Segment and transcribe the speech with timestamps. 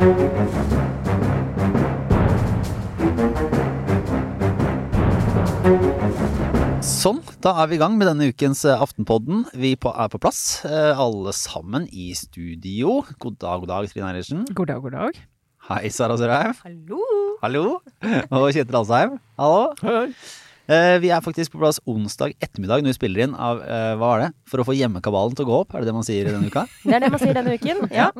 [0.00, 0.14] Sånn,
[7.44, 9.42] da er vi i gang med denne ukens eh, Aftenpodden.
[9.52, 13.02] Vi på, er på plass, eh, alle sammen i studio.
[13.20, 14.48] God dag, god dag, Trine Eilertsen.
[14.56, 15.20] God dag, god dag.
[15.68, 16.56] Hei, Sara Sørheim.
[16.64, 17.04] Hallo!
[17.44, 17.66] Hallo.
[18.40, 19.20] Og Kjetil Alsheim.
[19.36, 19.74] Hallo.
[19.84, 20.06] Hei.
[20.70, 24.20] Eh, vi er faktisk på plass onsdag ettermiddag når vi spiller inn av Hva var
[24.24, 24.32] det?
[24.48, 26.64] For å få hjemmekabalen til å gå opp, er det det man sier denne uka?
[26.88, 27.90] Det er det man sier denne uken.
[27.92, 28.12] Ja.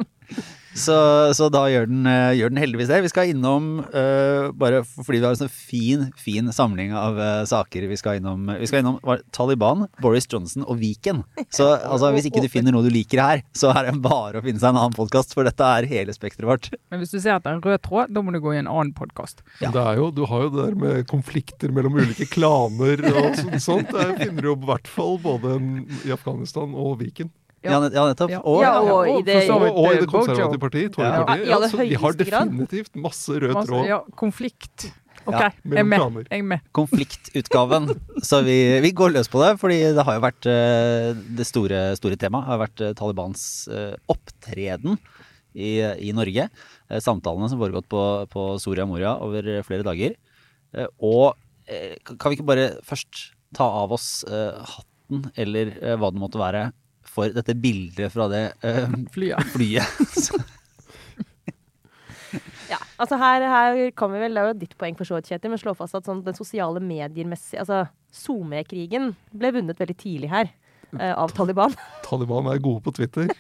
[0.74, 0.94] Så,
[1.34, 3.00] så da gjør den, eh, gjør den heldigvis det.
[3.04, 7.42] Vi skal innom, uh, bare fordi vi har en sånn fin, fin samling av uh,
[7.48, 8.46] saker vi skal innom.
[8.60, 11.24] Vi skal innom var, Taliban, Boris Johnson og Viken.
[11.50, 14.44] Så altså, hvis ikke du finner noe du liker her, så er det bare å
[14.46, 16.70] finne seg en annen podkast, for dette er hele spekteret vårt.
[16.92, 18.62] Men hvis du ser at det er en rød tråd, da må du gå i
[18.62, 19.42] en annen podkast.
[19.58, 19.74] Ja.
[19.74, 23.58] Det er jo, du har jo det der med konflikter mellom ulike klaner og sånt.
[23.66, 23.92] sånt.
[23.96, 25.58] Der finner du jo i hvert fall både
[26.06, 27.34] i Afghanistan og Viken.
[27.62, 28.30] Ja, ja nettopp.
[28.32, 28.38] Ja.
[28.40, 30.24] Og, Ja, og i det- Og, og i Det Bojo.
[30.24, 30.48] konservative Ja.
[30.48, 30.98] Tory-partiet.
[31.46, 33.86] I aller så de har definitivt masse rød Masse- tråd.
[33.86, 34.90] Ja, konflikt.
[35.26, 36.26] Ok, Ja, jeg er med.
[36.30, 36.60] Jeg er med.
[36.72, 37.90] konfliktutgaven.
[38.24, 41.94] Så vi, vi går løs på det, fordi det har jo vært eh, det store,
[42.00, 44.96] store temaet har vært eh, Talibans eh, opptreden
[45.54, 45.76] i,
[46.08, 46.48] i Norge.
[47.04, 48.00] Samtalene som foregått på,
[48.32, 50.16] på Soria Moria over flere dager.
[51.02, 51.34] Og
[52.18, 56.64] kan vi ikke bare først ta av oss hatten, eller hva det måtte være,
[57.10, 59.52] for dette bildet fra det uh, Flyet.
[59.54, 60.30] flyet?
[62.72, 62.78] ja.
[63.00, 65.52] Altså her, her kan vi vel, Det er jo ditt poeng for så vidt, Kjetil,
[65.52, 70.50] men slå fast at sånn, den sosiale medier-messig Altså SoMe-krigen ble vunnet veldig tidlig her
[70.98, 71.74] eh, av Taliban.
[72.08, 73.30] Taliban er gode på Twitter.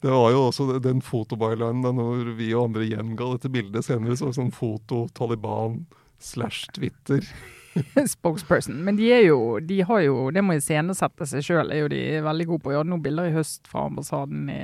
[0.00, 4.16] Det var jo også den fotobylinen da når vi og andre gjenga dette bildet senere.
[4.16, 5.82] Så var det sånn foto Taliban
[6.20, 7.24] slash Twitter.
[8.14, 8.80] Spokesperson.
[8.84, 12.02] Men de er jo, de har jo, det må iscenesette seg sjøl, er jo de
[12.24, 12.74] veldig gode på.
[12.74, 14.60] Jeg hadde noen bilder i høst fra ambassaden i,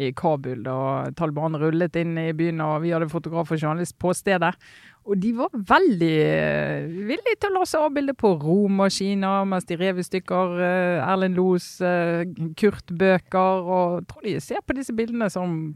[0.00, 0.78] i Kabul da
[1.18, 4.54] Taliban rullet inn i byen, og vi hadde fotograf og journalist på stedet.
[5.04, 9.76] Og de var veldig eh, villige til å la seg avbilde på romaskiner mens de
[9.76, 12.24] rev i stykker eh, Erlend Los eh,
[12.56, 15.74] Kurt-bøker, og tror de ser på disse bildene som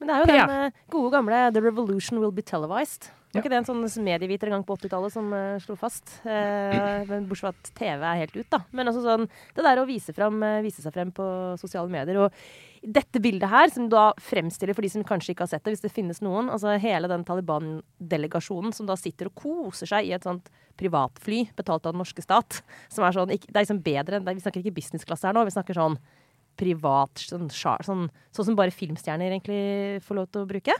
[0.00, 0.46] Men det er jo Per.
[0.48, 3.12] den gode gamle 'The revolution will be televised'.
[3.30, 6.16] Var ikke det en sånn medieviter en gang på 80-tallet som uh, slo fast?
[6.24, 8.58] Uh, Bortsett fra at TV er helt ut, da.
[8.74, 11.26] Men altså sånn, det der å vise, frem, uh, vise seg frem på
[11.60, 12.18] sosiale medier.
[12.24, 15.76] Og dette bildet her, som da fremstiller for de som kanskje ikke har sett det,
[15.76, 20.14] hvis det finnes noen, altså hele den Taliban-delegasjonen som da sitter og koser seg i
[20.16, 23.84] et sånt privatfly betalt av den norske stat, som er sånn, ikke, det er liksom
[23.86, 26.00] bedre enn, vi snakker ikke businessklasse her nå, vi snakker sånn
[26.58, 30.74] privat, sånn, sånn, sånn, sånn som bare filmstjerner egentlig får lov til å bruke.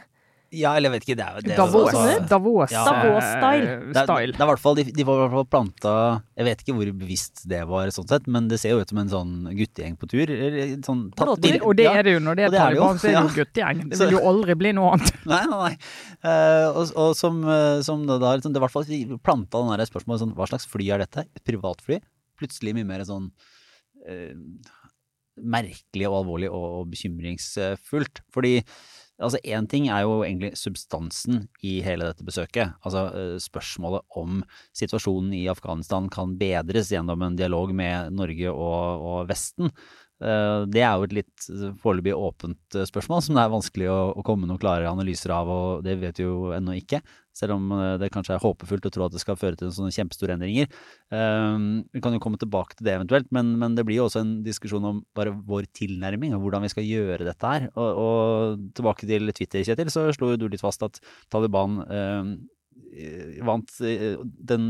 [0.50, 1.14] Ja, eller jeg vet ikke.
[1.20, 1.92] Det er, det er Davos.
[1.94, 2.80] altså- Davos, Ja.
[2.84, 3.66] Davos-style.
[3.70, 4.32] eh, Det er, style.
[4.34, 5.92] det er i hvert fall, de, de var i hvert fall planta
[6.36, 8.98] Jeg vet ikke hvor bevisst det var, sånn sett, men det ser jo ut som
[8.98, 10.26] en sånn guttegjeng på tur.
[10.82, 11.40] Sånn, tatt Blåtur.
[11.46, 12.98] bilder- Og det er det jo når det Og er det er det jo, Taliban,
[12.98, 13.44] så er det jo ja.
[13.44, 13.90] guttegjeng.
[13.90, 15.12] Det vil jo aldri bli noe annet.
[15.30, 15.76] Nei, nei, nei.
[16.24, 19.62] Eh, og, og som, eh, som det, da, liksom, det var i hvert fall planta
[19.62, 21.26] den der spørsmålet sånn, hva slags fly er dette?
[21.30, 22.00] Et privatfly?
[22.40, 23.30] Plutselig mye mer sånn
[24.08, 24.34] eh,
[25.40, 28.20] merkelig og alvorlig og, og bekymringsfullt.
[28.34, 28.58] Fordi
[29.20, 32.74] altså én ting er jo egentlig substansen i hele dette besøket.
[32.86, 34.42] Altså eh, spørsmålet om
[34.76, 39.72] situasjonen i Afghanistan kan bedres gjennom en dialog med Norge og, og Vesten.
[40.20, 43.88] Eh, Det er jo et litt eh, foreløpig åpent eh, spørsmål som det er vanskelig
[43.88, 47.00] å, komme noen klare analyser av, og det vet vi jo ennå ikke.
[47.36, 47.70] Selv om
[48.02, 50.66] det kanskje er håpefullt å tro at det skal føre til sånne kjempestore endringer.
[51.08, 54.32] Vi kan jo komme tilbake til det eventuelt, men, men det blir jo også en
[54.44, 57.68] diskusjon om bare vår tilnærming og hvordan vi skal gjøre dette her.
[57.70, 61.00] Og, og tilbake til Twitter, Kjetil, så slo du litt fast at
[61.32, 63.78] Taliban eh, vant
[64.52, 64.68] den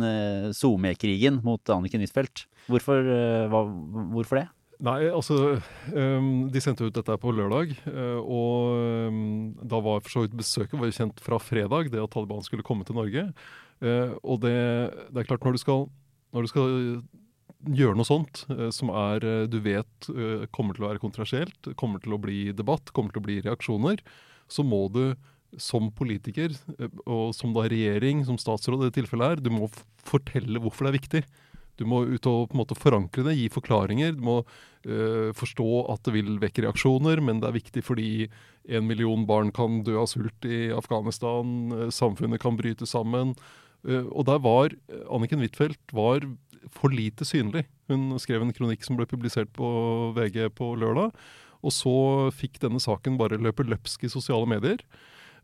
[0.55, 2.44] SoMe-krigen mot Anniken Huitfeldt.
[2.69, 3.09] Hvorfor,
[4.12, 4.49] hvorfor det?
[4.80, 5.36] Nei, altså
[5.92, 9.24] ehm, De sendte ut dette på lørdag, eh, og ehm,
[9.60, 12.86] da var for så vidt besøket var kjent fra fredag, det at Taliban skulle komme
[12.88, 13.26] til Norge.
[13.84, 14.56] Eh, og det,
[15.12, 15.84] det er klart, når du skal,
[16.32, 16.78] når du skal
[17.76, 21.72] gjøre noe sånt eh, som er eh, du vet eh, kommer til å være kontrasielt,
[21.80, 24.00] kommer til å bli debatt, kommer til å bli reaksjoner,
[24.50, 25.05] så må du
[25.60, 29.69] som politiker, eh, og som da regjering, som statsråd i dette tilfellet her, du må
[30.08, 31.25] fortelle hvorfor det er viktig.
[31.81, 34.12] Du må ut og på en måte forankre det, gi forklaringer.
[34.19, 38.11] Du må øh, forstå at det vil vekke reaksjoner, men det er viktig fordi
[38.69, 43.35] en million barn kan dø av sult i Afghanistan, øh, samfunnet kan bryte sammen.
[43.88, 44.77] Øh, og der var
[45.09, 46.29] Anniken Huitfeldt var
[46.69, 47.65] for lite synlig.
[47.88, 49.67] Hun skrev en kronikk som ble publisert på
[50.17, 51.17] VG på lørdag.
[51.61, 51.94] Og så
[52.32, 54.85] fikk denne saken bare løpe løpsk i sosiale medier.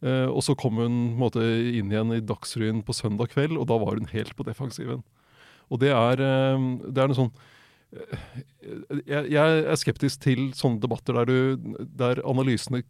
[0.05, 3.79] Eh, og så kom hun måte, inn igjen i Dagsrevyen på søndag kveld, og da
[3.81, 5.05] var hun helt på defensiven.
[5.73, 7.33] Og det er, eh, det er noe sånn
[7.97, 8.29] eh,
[9.07, 12.85] jeg, jeg er skeptisk til sånne debatter der, du, der analysene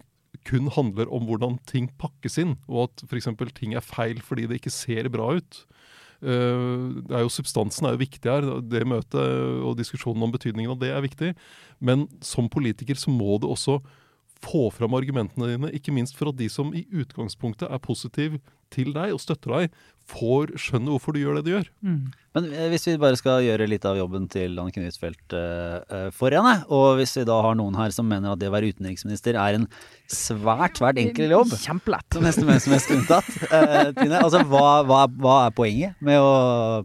[0.46, 3.30] kun handler om hvordan ting pakkes inn, og at f.eks.
[3.56, 5.62] ting er feil fordi det ikke ser bra ut.
[6.16, 8.46] Uh, det er jo Substansen er jo viktig her.
[8.64, 11.32] Det møtet og diskusjonen om betydningen av det er viktig.
[11.84, 13.80] Men som politiker så må du også
[14.44, 18.36] få fram argumentene dine, ikke minst for at de som i utgangspunktet er positiv
[18.72, 21.68] til deg og støtter deg, får skjønne hvorfor du gjør det du gjør.
[21.84, 22.00] Mm.
[22.36, 26.34] Men eh, hvis vi bare skal gjøre litt av jobben til Anniken Huitfeldt uh, for
[26.36, 29.38] henne, og hvis vi da har noen her som mener at det å være utenriksminister
[29.40, 29.66] er en
[30.12, 32.06] svært, svært enkel jobb Kjempelett.
[32.14, 33.32] Som nesten hvem som helst unntatt.
[33.48, 36.30] Uh, Tine, altså hva, hva, hva, er poenget med å,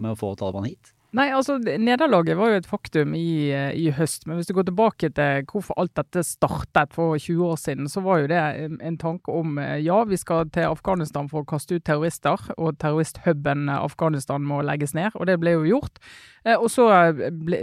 [0.02, 0.91] med å få Taliban hit?
[1.12, 4.24] Nei, altså Nederlaget var jo et faktum i, i, høst.
[4.28, 8.00] Men hvis du går tilbake til hvorfor alt dette startet for 20 år siden, så
[8.06, 11.50] var jo det en, en tanke om eh, ja, vi skal til Afghanistan for å
[11.52, 15.12] kaste ut terrorister, og terroristhuben Afghanistan må legges ned.
[15.20, 16.00] Og det ble jo gjort.
[16.44, 17.60] Eh, og så ble,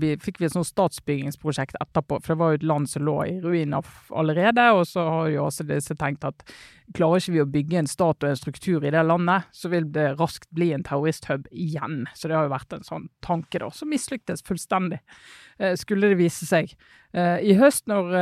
[0.00, 3.16] vi, fikk vi et sånt statsbyggingsprosjekt etterpå, for det var jo et land som lå
[3.26, 4.66] i ruiner allerede.
[4.76, 6.44] Og så har jo også disse tenkt at
[6.96, 9.86] klarer ikke vi å bygge en stat og en struktur i det landet, så vil
[9.94, 12.02] det raskt bli en terroristhub igjen.
[12.18, 14.98] Så det har jo vært en sånn tanke, da, som mislyktes fullstendig,
[15.60, 16.74] eh, skulle det vise seg.
[17.14, 18.12] Eh, I høst, når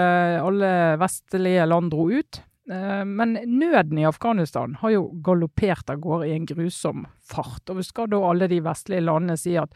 [0.44, 6.34] alle vestlige land dro ut, men nøden i Afghanistan har jo galoppert av gårde i
[6.36, 7.64] en grusom fart.
[7.72, 9.72] Og skal da alle de vestlige landene si at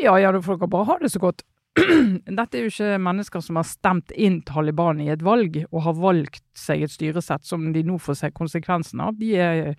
[0.00, 1.44] ja, ja, da får bare ha det så godt.
[2.38, 6.00] Dette er jo ikke mennesker som har stemt inn Taliban i et valg, og har
[6.00, 9.14] valgt seg et styresett som de nå får se konsekvensen av.
[9.20, 9.76] De, er,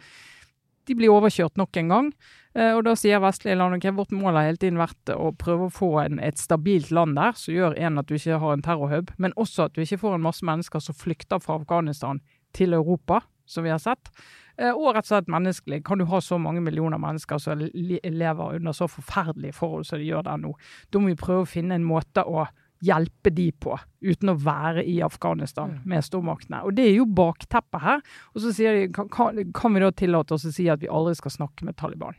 [0.88, 2.14] de blir overkjørt nok en gang.
[2.54, 5.74] Og da sier vestlige land ok, vårt mål har hele tiden vært å prøve å
[5.74, 9.14] få en, et stabilt land der, som gjør en at du ikke har en terrorhub,
[9.18, 12.22] men også at du ikke får en masse mennesker som flykter fra Afghanistan
[12.56, 14.12] til Europa, som vi har sett.
[14.58, 15.82] Eh, og rett og slett menneskelig.
[15.88, 20.10] Kan du ha så mange millioner mennesker som lever under så forferdelige forhold som de
[20.12, 20.54] gjør der nå?
[20.92, 22.46] Da må vi prøve å finne en måte å
[22.84, 25.84] hjelpe de på, uten å være i Afghanistan mm.
[25.88, 26.64] med stormaktene.
[26.68, 28.04] Og Det er jo bakteppet her.
[28.34, 31.16] Og så sier de, kan, kan vi da tillate oss å si at vi aldri
[31.18, 32.18] skal snakke med Taliban?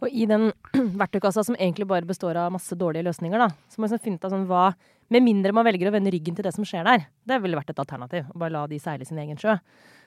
[0.00, 0.50] Og i den
[1.00, 4.20] verktøykassa som egentlig bare består av masse dårlige løsninger, da, så må man liksom finne
[4.20, 4.70] ut av sånn hva
[5.10, 7.08] Med mindre man velger å vende ryggen til det som skjer der.
[7.26, 8.28] Det ville vært et alternativ.
[8.30, 9.56] Å bare la de seile sin egen sjø.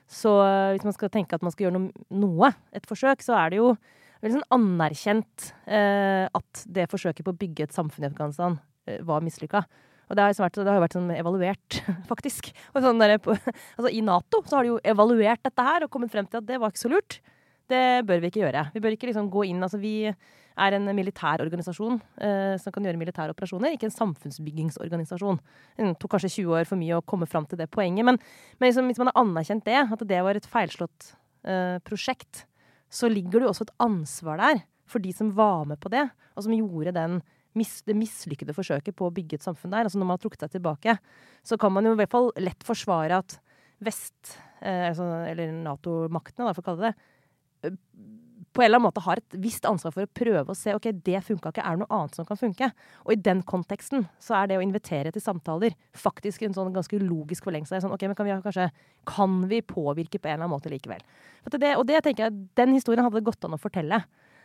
[0.08, 3.36] Så eh, hvis man skal tenke at man skal gjøre noe, noe et forsøk, så
[3.36, 3.74] er det jo
[4.24, 8.56] veldig sånn anerkjent eh, at det forsøket på å bygge et samfunn i Afghanistan
[8.88, 9.66] eh, var mislykka.
[10.08, 11.80] Og det har, vært, det har jo vært sånn evaluert,
[12.12, 12.52] faktisk.
[12.76, 13.36] Sånn der, på,
[13.78, 16.48] altså, I Nato så har de jo evaluert dette her og kommet frem til at
[16.48, 17.20] det var ikke så lurt.
[17.74, 18.68] Det bør vi ikke gjøre.
[18.76, 22.86] Vi bør ikke liksom gå inn Altså, vi er en militær organisasjon eh, som kan
[22.86, 25.40] gjøre militære operasjoner, ikke en samfunnsbyggingsorganisasjon.
[25.80, 28.20] Det tok kanskje 20 år for mye å komme fram til det poenget, men,
[28.60, 31.14] men liksom, hvis man har anerkjent det, at det var et feilslått
[31.50, 32.46] eh, prosjekt,
[32.94, 36.06] så ligger det jo også et ansvar der for de som var med på det,
[36.38, 37.24] og som gjorde den
[37.54, 39.86] det mislykkede forsøket på å bygge et samfunn der.
[39.86, 40.96] Altså når man har trukket seg tilbake,
[41.46, 43.36] så kan man jo i hvert fall lett forsvare at
[43.84, 47.12] vest, eh, altså, eller Nato-maktene, for å kalle det,
[48.54, 50.90] på en eller annen måte har et visst ansvar for å prøve å se ok,
[51.06, 52.70] det funka ikke, er det noe annet som kan funke?
[53.06, 57.00] Og i den konteksten så er det å invitere til samtaler faktisk en sånn ganske
[57.02, 57.82] logisk forlengelse.
[57.82, 58.70] Sånn, ok, men kan vi kanskje
[59.10, 61.02] kan vi påvirke på en eller annen måte likevel?
[61.50, 64.04] Det, og det tenker jeg, Den historien hadde det gått an å fortelle.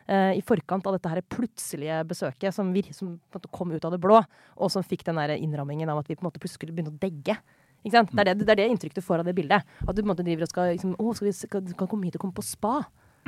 [0.08, 3.18] Uh, I forkant av dette her plutselige besøket som, vi, som
[3.52, 4.22] kom ut av det blå,
[4.56, 6.94] og som fikk den der innrammingen av at vi på en måte plutselig skulle begynne
[6.94, 7.36] å degge.
[7.84, 9.68] Det er det, det, det inntrykket du får av det bildet.
[9.84, 12.08] At du på en måte driver og skal liksom, Å, skal vi skal, kan komme
[12.08, 12.80] hit og komme på spa?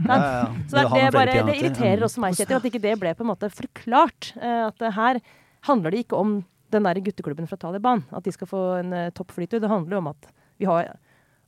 [0.07, 3.31] Så det, det, bare, det, irriterer også meg, Kjetil, at ikke det ble på en
[3.33, 4.33] måte forklart.
[4.41, 5.21] Uh, at her
[5.69, 6.41] handler det ikke om
[6.71, 9.61] den der gutteklubben fra Taliban, at de skal få en uh, toppflytur.
[9.63, 10.31] Det handler jo om at
[10.61, 10.93] vi har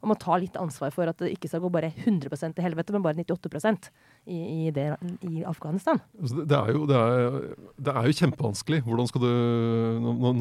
[0.03, 2.95] om å ta litt ansvar for at det ikke skal gå bare 100% til helvete,
[2.95, 3.91] men bare 98
[4.27, 4.89] i, i, det,
[5.27, 6.01] i Afghanistan.
[6.21, 7.39] Altså, det er, jo, det, er,
[7.79, 8.83] det er, jo, kjempevanskelig.
[8.87, 9.33] Hvordan skal du,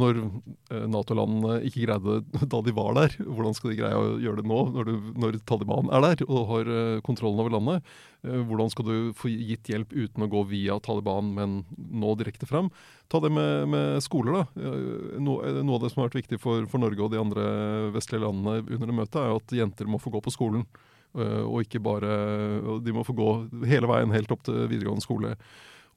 [0.02, 4.16] når eh, Nato-landene ikke greide det da de var der, hvordan skal de greie å
[4.22, 7.94] gjøre det nå, når, du, når Taliban er der og har eh, kontrollen over landet?
[8.28, 12.50] Eh, hvordan skal du få gitt hjelp uten å gå via Taliban, men nå direkte
[12.50, 12.70] fram?
[13.10, 14.70] Ta det med, med skoler, da.
[15.18, 17.46] Noe, noe, av det som har vært viktig for, for Norge og de andre
[17.96, 20.68] vestlige landene under det møtet, er at jenter må få gå på skolen.
[21.18, 22.14] Eh, og ikke bare
[22.86, 23.32] De må få gå
[23.68, 25.36] hele veien helt opp til videregående skole.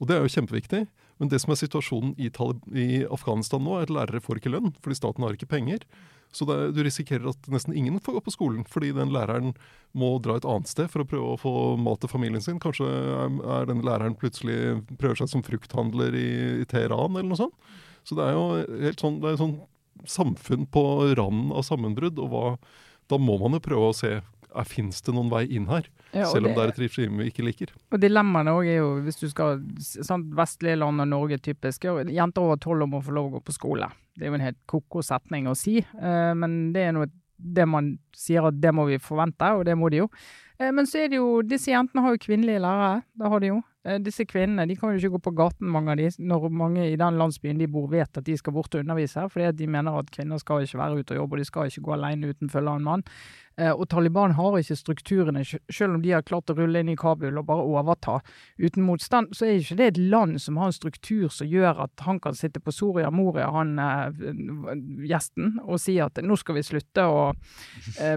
[0.01, 0.85] Og det er jo kjempeviktig.
[1.21, 4.73] Men det som er situasjonen i, i Afghanistan nå, er at lærere får ikke lønn
[4.83, 5.85] fordi staten har ikke penger.
[6.35, 9.53] Så det, du risikerer at nesten ingen får gå på skolen, fordi den læreren
[9.95, 12.59] må dra et annet sted for å prøve å få mat til familien sin.
[12.63, 16.29] Kanskje er, den læreren plutselig prøver seg som frukthandler i,
[16.65, 17.71] i Teheran, eller noe sånt.
[18.05, 19.55] Så det er jo helt sånn, det er sånn
[20.03, 20.83] samfunn på
[21.17, 22.19] randen av sammenbrudd.
[22.19, 22.45] og hva,
[23.07, 24.17] Da må man jo prøve å se
[24.63, 25.89] Fins det noen vei inn her?
[26.15, 27.73] Ja, selv om det, det, er et regime vi ikke liker.
[27.91, 32.45] Og Dilemmaene òg er jo, hvis du skal sånn Vestlige land og Norge typisk, jenter
[32.45, 33.89] over tolv må få lov å gå på skole.
[34.15, 37.65] Det er jo en helt ko-ko setning å si, uh, men det er noe det
[37.67, 40.09] man sier at det må vi forvente, og det må de jo.
[40.59, 43.01] Eh, men så er det jo Disse jentene har jo kvinnelige lærere.
[43.11, 43.57] Det har de jo.
[43.85, 46.87] Eh, disse kvinnene de kan jo ikke gå på gaten, mange av de, når mange
[46.89, 49.99] i den landsbyen de bor vet at de skal bort og undervise, fordi de mener
[49.99, 52.49] at kvinner skal ikke være ute og jobbe, og de skal ikke gå alene uten
[52.49, 53.05] følge av en mann.
[53.57, 56.97] Eh, og Taliban har ikke strukturene, selv om de har klart å rulle inn i
[56.99, 58.17] Kabul og bare overta
[58.59, 62.03] uten motstand, så er ikke det et land som har en struktur som gjør at
[62.07, 64.25] han kan sitte på Soria Moria, han eh,
[65.07, 67.21] gjesten, og si at nå skal vi slutte å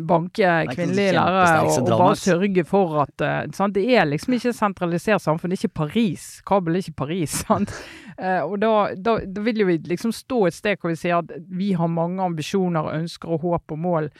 [0.09, 3.23] banke kvinnelige lærere og, og, bare sørge for at
[3.55, 3.77] sant?
[3.77, 6.27] Det er liksom ikke sentralisert samfunn, ikke Paris.
[6.47, 7.38] Kabel er ikke Paris.
[7.45, 7.75] sant?
[8.19, 11.21] Eh, og da, da, da vil jo vi liksom stå et sted hvor vi sier
[11.21, 14.12] at vi har mange ambisjoner, ønsker og håp og mål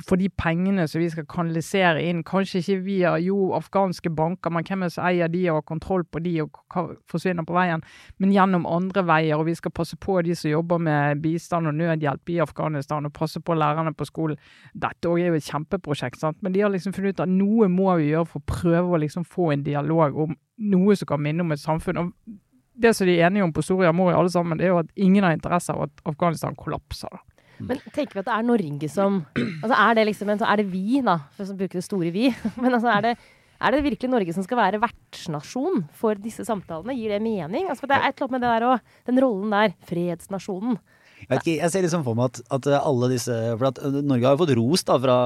[0.00, 4.64] for de pengene som vi skal kanalisere inn, kanskje ikke via jo afghanske banker, men
[4.64, 6.60] hvem er det som eier de og har kontroll på de og
[7.12, 7.84] forsvinner på veien,
[8.22, 9.36] men gjennom andre veier.
[9.36, 13.12] Og vi skal passe på de som jobber med bistand og nødhjelp i Afghanistan, og
[13.16, 14.40] passe på lærerne på skolen.
[14.72, 16.40] Dette er jo et kjempeprosjekt, sant?
[16.40, 19.02] men de har liksom funnet ut at noe må vi gjøre for å prøve å
[19.02, 20.32] liksom få en dialog om
[20.72, 22.00] noe som kan minne om et samfunn.
[22.00, 22.40] og
[22.82, 24.92] det som de er enige om på Soria Moria alle sammen, det er jo at
[24.96, 27.20] ingen har interesse av at Afghanistan kollapser.
[27.68, 30.66] Men tenker vi at det er Norge som altså Er det liksom så er det
[30.72, 32.28] vi, da, for å bruke det store vi.
[32.62, 33.12] Men altså er det,
[33.62, 36.96] er det virkelig Norge som skal være vertsnasjon for disse samtalene?
[36.98, 37.68] Gir det mening?
[37.68, 39.76] Altså, for det er et eller annet med det der og den rollen der.
[39.88, 40.80] Fredsnasjonen.
[41.28, 44.34] Jeg, ikke, jeg, ser liksom for meg at, at, alle disse For at Norge har
[44.34, 45.16] jo fått ros da fra,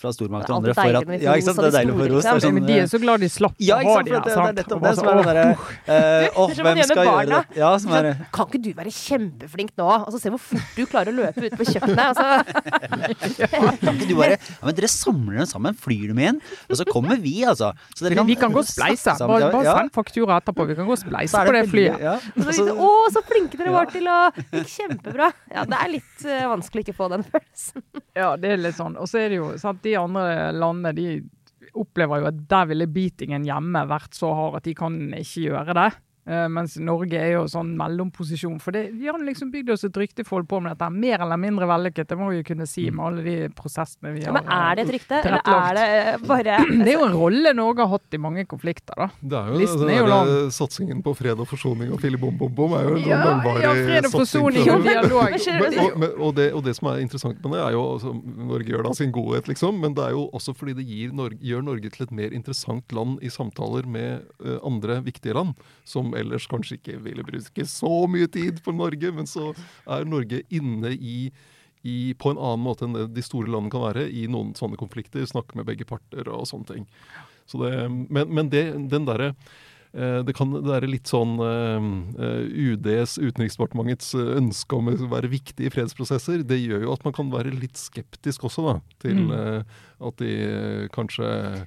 [0.00, 1.60] fra stormakter og andre for at Ja, ikke sant.
[1.62, 2.28] Det er deilig å få ros.
[2.44, 4.24] Sånn, men de er så glad de slapp ja, å ha de her.
[4.26, 5.46] Det, er nettopp det som er det derre
[6.36, 7.40] Åh, hvem skal gjøre det?
[7.60, 9.88] Ja, som er Kan ikke du være kjempeflink nå?
[9.96, 12.04] Altså, se hvor fort du klarer å løpe ut på kjøkkenet.
[12.06, 12.26] Altså.
[13.82, 16.86] kan ikke du bare Ja, men dere samler dem sammen, flyr dem igjen, og så
[16.88, 17.72] kommer vi, altså.
[17.94, 19.16] Så dere kan Vi kan gå og spleise.
[19.26, 20.66] Bare, bare send faktura etterpå.
[20.70, 22.02] Vi kan gå og spleise på det flyet.
[22.02, 22.16] Ja.
[22.76, 25.30] Å, så flinke dere var til å Gikk kjempebra.
[25.52, 27.84] Ja, det er litt uh, vanskelig ikke få den følelsen.
[28.18, 28.98] ja, det er litt sånn.
[29.00, 31.08] Og så er det jo sant, de andre landene de
[31.76, 35.76] opplever jo at der ville beatingen hjemme vært så hard at de kan ikke gjøre
[35.76, 35.90] det.
[36.26, 38.56] Uh, mens Norge er jo sånn mellomposisjon.
[38.58, 40.88] For det, vi har liksom bygd oss et rykte for å holde på med dette.
[40.90, 44.24] Mer eller mindre vellykket, det må vi jo kunne si med alle de prosessene vi
[44.26, 44.34] har.
[44.34, 46.56] Men er det et rykte, eller er det eh, bare
[46.86, 49.06] Det er jo en rolle Norge har hatt i mange konflikter, da.
[49.20, 50.32] Det er jo, Listen er jo lang.
[50.56, 54.16] Satsingen på fred og forsoning og filibom-bom-bom er jo en ja, langvarig ja, fred og
[54.16, 55.38] forsoning og dialog.
[55.46, 58.16] men, og, men, og, det, og, det, som er interessant med det, er jo altså,
[58.50, 61.62] Norge gjør da sin godhet, liksom, men det er jo også fordi det Norge, gjør
[61.70, 65.54] Norge til et mer interessant land i samtaler med uh, andre viktige land.
[65.86, 69.52] som ellers kanskje ikke ville bruke så mye tid på Norge, men så
[69.84, 71.30] er Norge inne i,
[71.86, 74.78] i, på en annen måte enn det de store landene kan være i noen sånne
[74.80, 75.26] konflikter.
[75.28, 76.90] Snakke med begge parter og sånne ting.
[77.46, 79.32] Så det, men, men det, den derre
[79.94, 81.90] eh, det kan være litt sånn uh,
[82.50, 86.42] UDs, Utenriksdepartementets ønske om å være viktig i fredsprosesser.
[86.42, 89.76] Det gjør jo at man kan være litt skeptisk også, da, til uh,
[90.10, 91.66] at de kanskje Eh,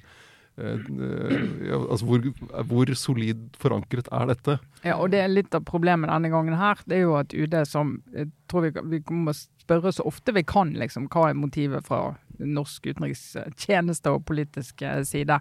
[0.60, 2.26] altså hvor,
[2.68, 4.58] hvor, solid forankret er dette?
[4.84, 7.54] Ja, og det er Litt av problemet denne gangen her, det er jo at UD
[7.68, 11.86] som jeg tror vi, vi må spørre så ofte vi kan, liksom, hva er motivet
[11.86, 15.38] fra norsk utenrikstjeneste og politisk side.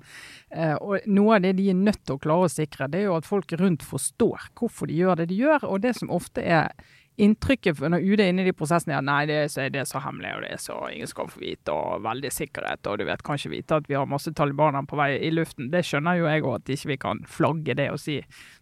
[0.52, 3.10] Eh, og Noe av det de er nødt til å klare å sikre, det er
[3.10, 5.66] jo at folk rundt forstår hvorfor de gjør det de gjør.
[5.70, 6.74] og det som ofte er
[7.20, 9.88] inntrykket når UD er inne i de prosessene at nei, det er, så, det er
[9.90, 13.06] så hemmelig, og det er så ingen skal få vite, og veldig sikkerhet, og du
[13.10, 15.72] vet, kan ikke vite at vi har masse talibanere på vei i luften.
[15.74, 18.20] Det skjønner jo jeg òg, at ikke vi kan flagge det og si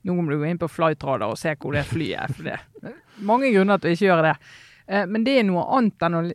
[0.07, 2.33] nå må du gå inn på Flightradar og se hvor det flyet er.
[2.33, 2.95] for det.
[3.27, 4.35] Mange grunner til å ikke gjøre det.
[4.87, 6.33] Eh, men det er noe annet enn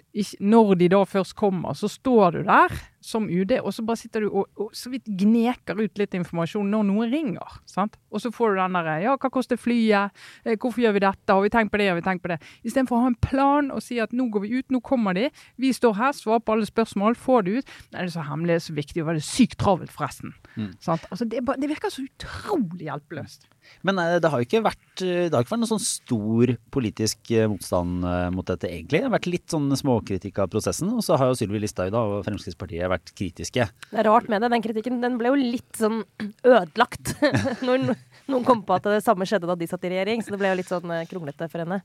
[0.53, 4.25] når de da først kommer, så står du der som UD, og så bare sitter
[4.25, 7.59] du og, og så vidt gneker ut litt informasjon når noen ringer.
[7.69, 7.99] sant?
[8.15, 10.15] Og så får du den derre Ja, hva koster flyet?
[10.45, 11.35] Eh, hvorfor gjør vi dette?
[11.35, 11.89] Har vi tenkt på det?
[11.91, 12.39] Har vi tenkt på det?
[12.63, 15.29] Istedenfor å ha en plan og si at nå går vi ut, nå kommer de.
[15.61, 17.73] Vi står her, svarer på alle spørsmål, får det ut.
[17.91, 20.37] Nei, det er så hemmelig, det er så viktig, og det er sykt travelt, forresten.
[20.55, 20.71] Mm.
[20.87, 23.49] Altså, det, bare, det virker så utrolig hjelpeløst.
[23.87, 26.55] Men eh, det har jo ikke vært, eh, det har ikke vært noen sånn stor
[26.75, 29.01] politisk motstand mot dette, egentlig.
[29.01, 32.23] Det har vært litt sånn småkritikk av prosessen, og så har jo Sylvi Listhaug og
[32.27, 33.69] Fremskrittspartiet vært kritiske.
[33.91, 34.53] Det er rart med det.
[34.53, 36.03] Den kritikken den ble jo litt sånn
[36.47, 37.15] ødelagt
[37.67, 37.93] når
[38.31, 40.53] noen kom på at det samme skjedde da de satt i regjering, så det ble
[40.53, 41.81] jo litt sånn eh, kronglete for henne.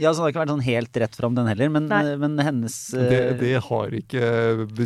[0.00, 1.88] Ja, så det har ikke vært sånn helt rett fram, den heller, men,
[2.22, 4.30] men hennes det, eh, det, har ikke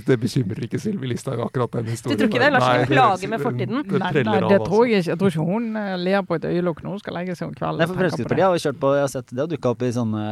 [0.09, 2.19] Det bekymrer ikke Sylvi Listhaug, akkurat den historien.
[2.19, 2.51] Du tror ikke det?
[2.55, 3.83] Lar seg plage med fortiden?
[3.85, 5.11] Det, det, nei, det tror jeg ikke.
[5.13, 7.83] Jeg tror ikke hun eh, ler på et øyelokk nå skal legge seg om kvelden.
[7.83, 9.93] Nei, for Fremskrittspartiet har jo kjørt på, jeg har sett det har dukka opp i
[9.95, 10.25] sånne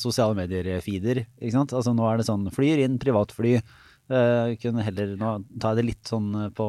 [0.00, 1.76] sosiale medier-feeder, ikke sant.
[1.76, 3.58] Altså nå er det sånn flyr inn privatfly.
[4.06, 6.66] Uh, kunne heller, nå tar jeg det litt sånn på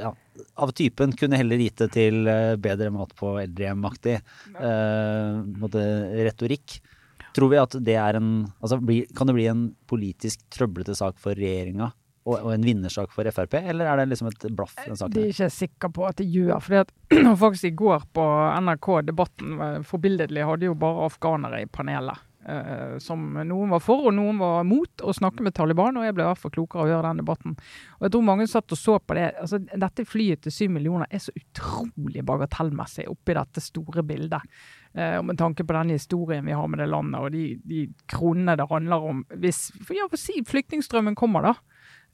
[0.00, 0.08] ja,
[0.56, 4.14] av typen kunne heller gitt det til uh, bedre mat på eldrehjem-aktig
[4.56, 5.42] uh,
[6.24, 6.78] retorikk.
[7.36, 11.20] Tror vi at det er en altså, bli, Kan det bli en politisk trøblete sak
[11.20, 11.92] for regjeringa?
[12.28, 14.74] Og, og en vinnersak for Frp, eller er det liksom et blaff?
[14.82, 15.14] den saken?
[15.14, 16.58] Det er ikke jeg sikker på at det gjør.
[16.60, 16.90] fordi at
[17.44, 18.24] faktisk i går på
[18.66, 22.27] NRK Debatten eh, forbilledlig hadde jo bare afghanere i panelet.
[22.46, 26.16] Eh, som noen var for og noen var mot å snakke med Taliban, og jeg
[26.16, 27.56] ble i hvert fall klokere av å høre den debatten.
[27.98, 29.28] Og jeg tror mange satt og så på det.
[29.42, 34.58] altså Dette flyet til syv millioner er så utrolig bagatellmessig oppi dette store bildet.
[34.94, 38.56] Eh, med tanke på den historien vi har med det landet, og de, de kronene
[38.58, 41.56] det handler om hvis for, ja, for si flyktningstrømmen kommer, da.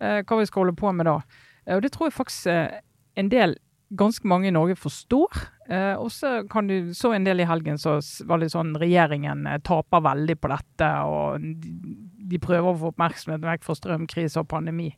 [0.02, 1.21] Eh, hva vi skal holde på med da.
[1.66, 2.81] Eh, og det tror jeg faktisk eh,
[3.16, 3.57] en del,
[3.95, 5.47] ganske mange i Norge forstår.
[5.68, 7.97] Eh, og så kan du, så en del i helgen så
[8.28, 11.71] var det sånn regjeringen eh, taper veldig på dette, og de,
[12.35, 14.90] de prøver å få oppmerksomhet vekk fra strømkrise og pandemi.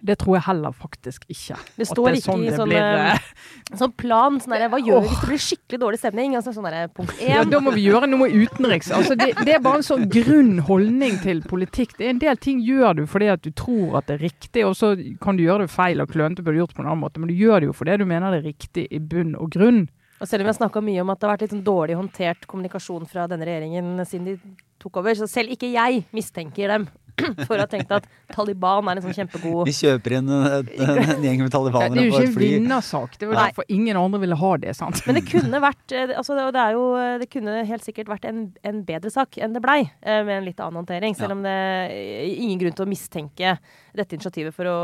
[0.00, 1.58] Det tror jeg heller faktisk ikke.
[1.76, 4.38] Det står er ikke i det sånn, blir, eh, Sånn plan.
[4.40, 6.36] Sånn der, hva gjør vi hvis det blir skikkelig dårlig stemning?
[6.38, 8.88] Altså, sånn der, punkt Ja, da må vi gjøre noe utenriks.
[8.96, 11.98] Altså, det, det er bare en sånn grunn holdning til politikk.
[11.98, 14.64] Det er En del ting gjør du fordi at du tror at det er riktig,
[14.64, 17.20] og så kan du gjøre det feil og klønete burde gjort på en annen måte,
[17.20, 19.84] men du gjør det jo fordi du mener det er riktig i bunn og grunn.
[20.20, 21.98] Og selv om vi har snakka mye om at det har vært litt sånn dårlig
[21.98, 24.38] håndtert kommunikasjon fra denne regjeringen siden de
[24.82, 26.88] tok over, så selv ikke jeg mistenker dem
[27.48, 31.24] for å ha tenkt at Taliban er en sånn kjempegod Vi kjøper inn en, en
[31.26, 32.50] gjeng med Det talibanere er jo på ikke et en fly.
[32.52, 33.16] vinnersak.
[33.18, 33.46] Det var Nei.
[33.50, 34.74] derfor ingen andre ville ha det.
[34.78, 35.00] sant?
[35.08, 36.84] Men det kunne vært eh, altså det, det er jo,
[37.24, 40.46] det kunne helt sikkert vært en, en bedre sak enn det blei, eh, med en
[40.46, 41.18] litt annen håndtering.
[41.18, 43.56] Selv om det er ingen grunn til å mistenke
[43.96, 44.76] dette initiativet for å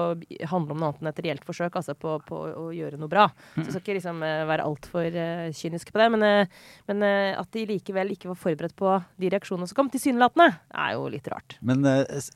[0.51, 3.27] handle om noe annet enn et reelt forsøk altså på, på å gjøre noe bra.
[3.57, 6.09] Så jeg skal ikke liksom eh, være altfor uh, kynisk på det.
[6.15, 9.91] Men, uh, men uh, at de likevel ikke var forberedt på de reaksjonene som kom,
[9.93, 11.59] tilsynelatende, er jo litt rart.
[11.65, 12.31] Men eh, s-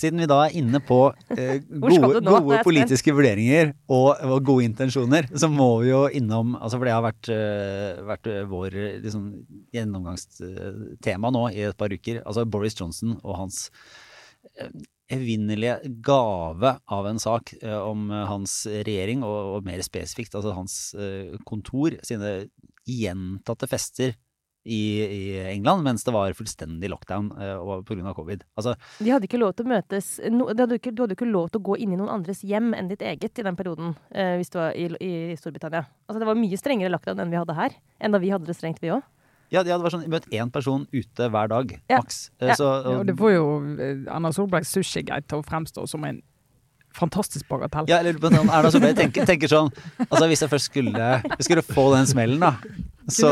[0.00, 1.00] siden vi da er inne på
[1.36, 6.78] eh, gode, gode politiske vurderinger og, og gode intensjoner, så må vi jo innom altså
[6.80, 9.28] For det har vært, eh, vært eh, vår eh, liksom,
[9.76, 12.22] gjennomgangstema nå i et par uker.
[12.26, 13.68] Altså Boris Johnson og hans
[14.58, 14.70] eh,
[15.10, 20.54] evinnelige gave av en sak eh, om eh, hans regjering, og, og mer spesifikt altså
[20.56, 22.50] hans eh, kontor, sine
[22.88, 24.14] gjentatte fester
[24.64, 28.12] i, i England mens det var fullstendig lockdown og pga.
[28.12, 28.42] covid.
[28.60, 31.30] Altså, De hadde ikke lov til å møtes no, de hadde ikke, Du hadde ikke
[31.30, 33.94] lov til å gå inn i noen andres hjem enn ditt eget i den perioden,
[34.12, 35.86] eh, hvis du var i, i Storbritannia.
[36.06, 37.78] Altså Det var mye strengere lockdown enn vi hadde her.
[38.00, 39.06] Enn da vi hadde det strengt, vi òg.
[39.50, 41.98] Ja, de hadde vært sånn, møtt én person ute hver dag, Ja.
[42.00, 42.30] maks.
[42.40, 42.54] Eh, Ja.
[42.54, 42.68] Så,
[43.00, 46.22] Og det får jo Anna Erna Solbergs sushigate til å fremstå som en
[46.94, 47.86] fantastisk bagatell.
[47.88, 49.70] ja, eller Erna Solberg tenker, tenker sånn
[50.10, 52.54] Altså Hvis jeg først skulle, skulle få den smellen, da
[53.14, 53.30] så,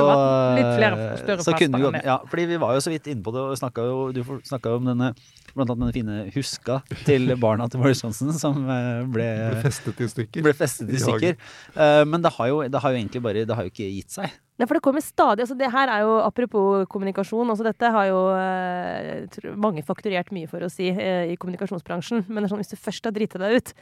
[0.58, 3.32] litt flere større så kunne vi ja, fordi vi var jo så vidt inne på
[3.34, 5.12] det og snakka jo Du snakka jo om denne
[5.54, 10.02] blant annet denne fine huska til barna til Boris Johnson som eh, ble, Ble festet
[10.04, 10.44] i stykker.
[10.44, 11.38] ble festet i stykker.
[11.74, 14.14] Eh, Men det har, jo, det har jo egentlig bare Det har jo ikke gitt
[14.18, 14.36] seg.
[14.58, 17.48] Nei, for det kommer stadig altså Det her er jo apropos kommunikasjon.
[17.50, 22.24] altså Dette har jo eh, tror mange fakturert mye for å si i kommunikasjonsbransjen.
[22.28, 23.74] Men det er sånn, hvis du først har driti deg ut,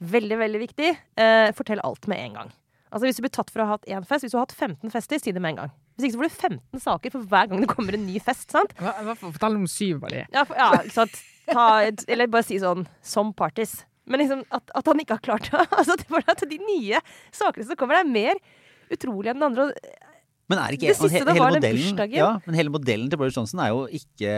[0.00, 2.52] veldig, veldig viktig, eh, fortell alt med en gang.
[2.90, 4.54] Altså Hvis du blir tatt for å ha hatt én fest, hvis du har hatt
[4.56, 5.70] 15 fester, si det med en gang.
[5.96, 8.50] Hvis ikke så får du 15 saker for hver gang det kommer en ny fest.
[8.50, 8.72] sant?
[8.80, 10.24] Hva, hva, fortell om syv av de.
[10.34, 11.20] Ja, for, ja ikke sant.
[11.50, 13.84] Ta, et- eller bare si sånn som parties.
[14.10, 15.66] Men liksom at, at han ikke har klart det.
[15.78, 16.98] Altså, det var at de nye
[17.30, 18.40] sakene som kommer, er mer
[18.90, 19.68] utrolig enn den andre.
[20.50, 22.16] Men er ikke Det siste det var den bursdagen.
[22.18, 24.32] ja, men hele modellen til Boris Johnson er jo ikke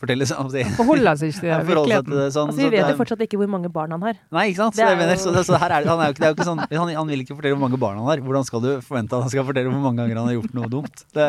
[0.00, 0.62] Fortelle sånn om det.
[0.78, 2.14] Forholder seg ikke til Forholde virkeligheten.
[2.16, 2.48] det sånn.
[2.54, 4.16] Altså, vi vet jo fortsatt ikke hvor mange barn han har.
[4.32, 4.74] Nei, ikke sant?
[4.78, 6.32] Så, Det er mener, jo- så, så her er, han, er jo ikke, det er
[6.32, 8.22] jo ikke sånn, han, han vil ikke fortelle hvor mange barn han har.
[8.24, 10.70] Hvordan skal du forvente at han skal fortelle hvor mange ganger han har gjort noe
[10.72, 11.04] dumt?
[11.12, 11.28] Det,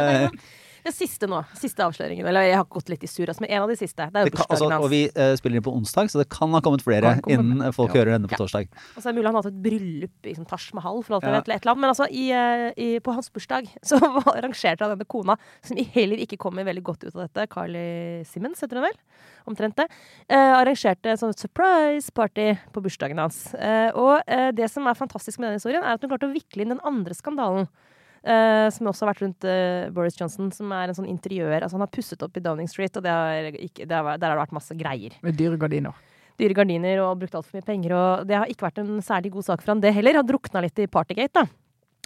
[0.84, 1.42] Det siste nå.
[1.58, 2.26] Siste avsløringen.
[2.28, 4.08] Eller jeg har gått litt i surr, altså, men en av de siste.
[4.10, 6.22] Det er det jo bursdagen altså, bursdagen og vi uh, spiller inn på onsdag, så
[6.22, 7.76] det kan ha kommet flere komme innen med.
[7.76, 8.00] folk Ja.
[8.02, 8.42] hører denne på Ja.
[8.42, 8.70] torsdag.
[8.96, 11.16] Og så er det mulig han har hatt et bryllup i liksom, Taj Mahal, for
[11.16, 11.38] alt jeg Ja.
[11.40, 11.82] vet, eller et eller annet.
[11.82, 16.18] Men altså, i, eh, i, på hans bursdag så arrangerte han denne kona, som heller
[16.18, 18.98] ikke kommer veldig godt ut av dette, Carly Simmons, heter hun vel?
[19.48, 19.88] Omtrent det.
[20.30, 23.54] Uh, arrangerte sånn surprise party på bursdagen hans.
[23.54, 26.34] Uh, og eh, det som er fantastisk med denne historien, er at hun klarte å
[26.34, 27.68] vikle inn den andre skandalen.
[28.24, 31.76] Eh, som også har vært rundt uh, Boris Johnson, som er en sånn interiør Altså,
[31.78, 34.38] han har pusset opp i Downing Street, og det har ikke, det har, der har
[34.38, 35.98] det vært masse greier Med dyre gardiner.
[36.40, 37.96] dyre gardiner og brukt altfor mye penger.
[37.98, 40.22] Og det har ikke vært en særlig god sak for han, det heller.
[40.22, 41.48] Har drukna litt i Partygate, da.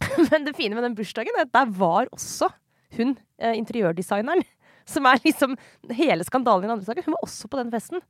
[0.32, 2.52] Men det fine med den bursdagen er at der var også
[2.96, 4.44] hun, uh, interiørdesigneren,
[4.88, 5.56] som er liksom
[5.98, 7.08] hele skandalen i den andre saken.
[7.08, 8.04] Hun var også på den festen.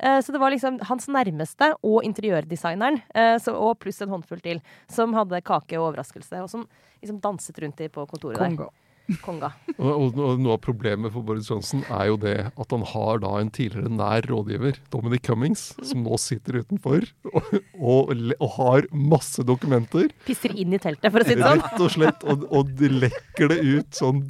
[0.00, 4.40] Eh, Så det var liksom hans nærmeste og interiørdesigneren, eh, så- og pluss en håndfull
[4.42, 6.66] til, som hadde kake og overraskelse, og som
[7.02, 8.56] liksom danset rundt i på kontoret Konga.
[8.64, 8.80] der.
[9.20, 9.52] Konga.
[9.78, 13.18] Og, og, og noe av problemet for Boris Johnson er jo det at han har
[13.18, 17.04] da en tidligere nær rådgiver, Dominic Cummings, som nå sitter utenfor
[17.34, 20.08] og, og, og har masse dokumenter.
[20.24, 21.60] Pisser inn i teltet, for å si det sånn.
[21.60, 22.24] Rett og slett.
[22.24, 24.24] Og, og lekker det ut sånn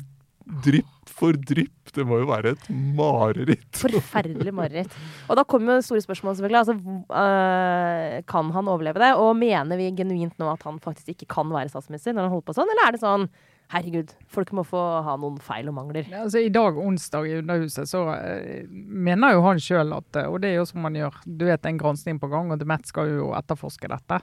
[0.66, 1.92] drypp for drypp!
[1.94, 3.68] Det må jo være et mareritt.
[3.78, 4.94] Forferdelig mareritt.
[5.28, 6.60] Og da kommer jo det store spørsmålet, selvfølgelig.
[6.64, 6.76] Altså,
[7.22, 9.12] øh, kan han overleve det?
[9.20, 12.48] Og mener vi genuint nå at han faktisk ikke kan være statsminister når han holder
[12.50, 13.28] på sånn, eller er det sånn
[13.72, 16.08] herregud, folk må få ha noen feil og mangler?
[16.10, 20.28] Ja, Altså, I dag, onsdag, i Underhuset, så eh, mener jo han sjøl at eh,
[20.30, 21.16] Og det er jo som man gjør.
[21.24, 24.20] Du vet, en gransking på gang, og Met skal jo etterforske dette.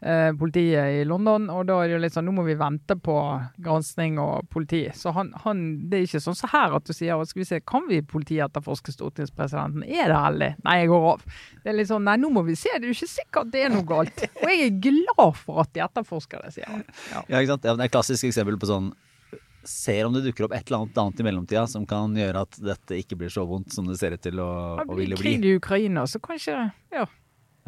[0.00, 2.94] Eh, politiet i London, og da er det jo litt sånn Nå må vi vente
[3.02, 3.14] på
[3.58, 4.84] gransking og politi.
[4.94, 7.58] Så han, han Det er ikke sånn så her at du sier Skal vi se,
[7.66, 9.82] kan vi politiet etterforske stortingspresidenten?
[9.82, 10.50] Er det heldig?
[10.68, 11.26] Nei, jeg går av.
[11.64, 12.70] Det er litt sånn Nei, nå må vi se.
[12.76, 14.22] Det er jo ikke sikkert det er noe galt.
[14.38, 16.86] Og jeg er glad for at de etterforsker det, sier han.
[17.10, 17.26] Ja.
[17.26, 17.66] Ja, ikke sant?
[17.66, 18.92] Ja, det er et klassisk eksempel på sånn
[19.68, 22.56] Ser om det dukker opp et eller annet annet i mellomtida som kan gjøre at
[22.62, 25.34] dette ikke blir så vondt som det ser ut til å, å ville bli.
[25.34, 26.54] krig i Ukraina, så kanskje
[26.94, 27.02] ja,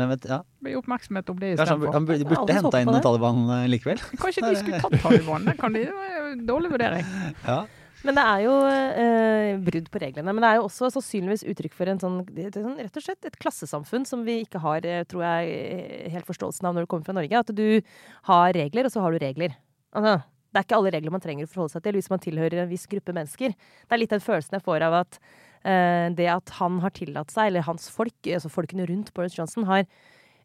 [0.01, 1.93] Men vet, ja, det blir oppmerksomhet om det istedenfor.
[1.97, 3.03] han burde, burde henta inn det.
[3.05, 4.01] Taliban eh, likevel.
[4.17, 5.45] Kanskje de skulle tatt Taliban?
[5.51, 7.13] Det kan de, det var en dårlig vurdering.
[7.51, 7.61] Ja.
[8.01, 10.33] Men det er jo eh, brudd på reglene.
[10.33, 13.29] Men det er jo også sannsynligvis uttrykk for en sånn, det sånn rett og slett
[13.29, 16.91] et klassesamfunn som vi ikke har, eh, tror jeg, eh, helt forståelsen av når du
[16.95, 17.43] kommer fra Norge.
[17.45, 17.83] At du
[18.31, 19.53] har regler, og så har du regler.
[19.93, 20.17] Altså,
[20.51, 22.73] det er ikke alle regler man trenger å forholde seg til hvis man tilhører en
[22.73, 23.53] viss gruppe mennesker.
[23.53, 25.21] Det er litt den følelsen jeg får av at
[25.61, 29.83] det at han har tillatt seg, eller hans folk, altså folkene rundt Boris Johnson, har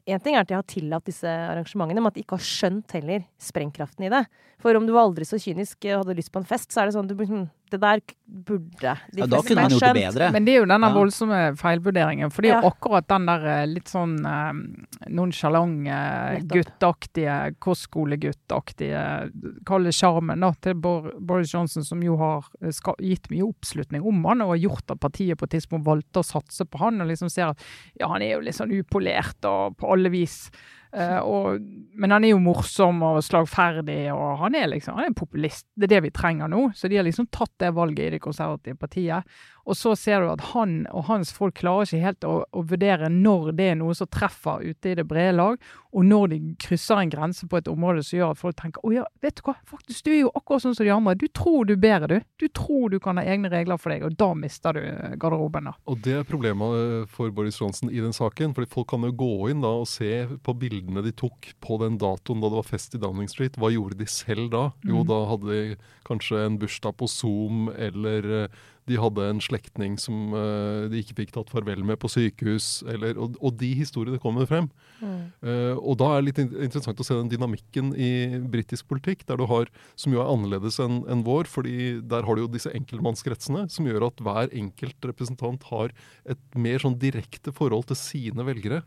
[0.05, 2.93] en ting er at de har tillatt disse arrangementene, men at de ikke har skjønt
[2.93, 4.21] heller sprengkraften i det.
[4.61, 6.89] For om du var aldri så kynisk og hadde lyst på en fest, så er
[6.89, 9.93] det sånn at du, hm, Det der burde de Ja, da kunne man gjort det
[9.97, 10.31] bedre.
[10.31, 10.93] Men det er jo denne Ja.
[10.93, 12.31] voldsomme feilvurderingen.
[12.31, 12.69] For det er jo Ja.
[12.71, 19.31] akkurat den der eh, litt sånn eh, nonsjalant, eh, gutteaktige, guttaktige, kostskoleguttaktige
[19.65, 24.23] Kall det sjarmen til Boris Johnson, som jo har eh, ska gitt mye oppslutning om
[24.25, 27.07] han, og har gjort at partiet på et tidspunkt valgte å satse på han, og
[27.09, 27.61] liksom ser at
[27.99, 30.49] ja, han er jo litt sånn upolert og på alle vis.
[30.95, 31.59] Eh, og,
[31.99, 35.67] men han er jo morsom og slagferdig, og han er liksom han er populist.
[35.75, 36.69] Det er det vi trenger nå.
[36.75, 39.37] Så de har liksom tatt det valget i det konservative partiet.
[39.65, 43.09] Og så ser du at han og hans folk klarer ikke helt å, å vurdere
[43.09, 45.57] når det er noe som treffer ute i det brede lag,
[45.95, 48.91] og når de krysser en grense på et område som gjør at folk tenker å
[48.93, 51.15] ja, vet du hva, faktisk du er jo akkurat sånn som de andre.
[51.17, 52.27] Du tror du bedre, du.
[52.43, 55.71] Du tror du kan ha egne regler for deg, og da mister du eh, garderoben,
[55.71, 55.73] da.
[55.89, 58.53] Og det er problemet eh, for Boris Johnson i den saken.
[58.57, 60.11] fordi Folk kan jo gå inn da og se
[60.45, 63.55] på bildene de tok på den datoen da det var fest i Downing Street.
[63.57, 64.67] Hva gjorde de selv da?
[64.83, 65.07] Jo, Mm.
[65.09, 65.75] da hadde de
[66.05, 71.17] kanskje en bursdag på Zoom, eller eh, de hadde en slektning som uh, de ikke
[71.17, 72.83] fikk tatt farvel med på sykehus.
[72.91, 74.67] Eller, og, og de historiene kommer frem.
[74.99, 75.15] Mm.
[75.41, 78.11] Uh, og da er det litt interessant å se den dynamikken i
[78.51, 81.49] britisk politikk, der du har, som jo er annerledes enn en vår.
[81.49, 85.93] fordi der har du jo disse enkeltmannskretsene, som gjør at hver enkelt representant har
[86.29, 88.83] et mer sånn direkte forhold til sine velgere.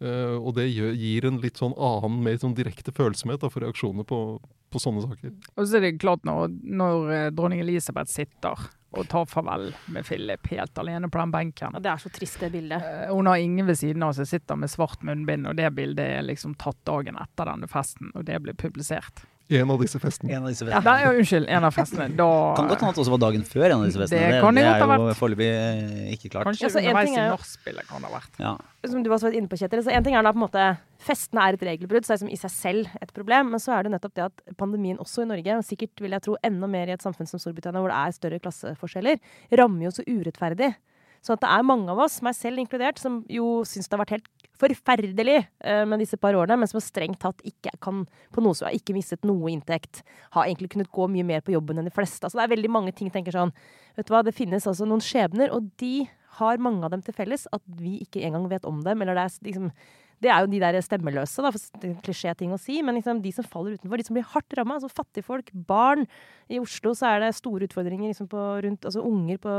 [0.00, 3.64] Uh, og det gjør, gir en litt sånn annen, mer sånn direkte følsomhet da, for
[3.64, 4.22] reaksjoner på,
[4.72, 5.36] på sånne saker.
[5.56, 8.64] Og så er det klart når, når dronning Elisabeth sitter
[8.96, 11.76] og tar farvel med Philip helt alene på den benken.
[11.76, 12.82] Og det er så trist, det bildet.
[12.82, 16.04] Eh, Hun har ingen ved siden av seg, sitter med svart munnbind, og det bildet
[16.18, 19.24] er liksom tatt dagen etter denne festen, og det blir publisert.
[19.48, 20.32] En av disse festene.
[20.34, 20.94] En av disse festene.
[21.04, 22.08] ja, unnskyld, en av festene.
[22.18, 24.30] Da Kan godt hende at det også var dagen før en av disse festene.
[24.32, 25.18] Det kan det godt er jo vært.
[25.20, 26.48] foreløpig eh, ikke klart.
[26.48, 28.40] Kanskje Altså, underveis i er nachspielet kan det ha vært.
[28.42, 28.56] Ja.
[28.90, 29.84] som du var så vidt inne på, Kjetil.
[29.86, 30.66] Så en ting er da på en måte
[31.06, 33.52] Festene er et regelbrudd, så det er som i seg selv et problem.
[33.54, 36.24] Men så er det nettopp det at pandemien også i Norge, og sikkert vil jeg
[36.26, 39.20] tro enda mer i et samfunn som Storbritannia, hvor det er større klasseforskjeller,
[39.60, 40.72] rammer jo så urettferdig.
[41.24, 44.16] Så det er mange av oss, meg selv inkludert, som jo syns det har vært
[44.18, 48.56] helt forferdelig eh, med disse par årene, men som strengt tatt ikke kan på noe
[48.56, 50.02] som har ikke mistet noe inntekt.
[50.36, 52.24] Har egentlig kunnet gå mye mer på jobben enn de fleste.
[52.24, 53.54] Altså det er veldig mange ting tenker sånn
[53.96, 56.04] Vet du hva, det finnes altså noen skjebner, og de
[56.36, 59.00] har mange av dem til felles at vi ikke engang vet om dem.
[59.00, 59.70] Eller det er liksom
[60.24, 62.78] det er jo de der stemmeløse, da, for klisjé-ting å si.
[62.84, 66.06] Men liksom de som faller utenfor, de som blir hardt ramma, altså fattigfolk, barn.
[66.48, 69.56] I Oslo så er det store utfordringer liksom på, rundt altså unger på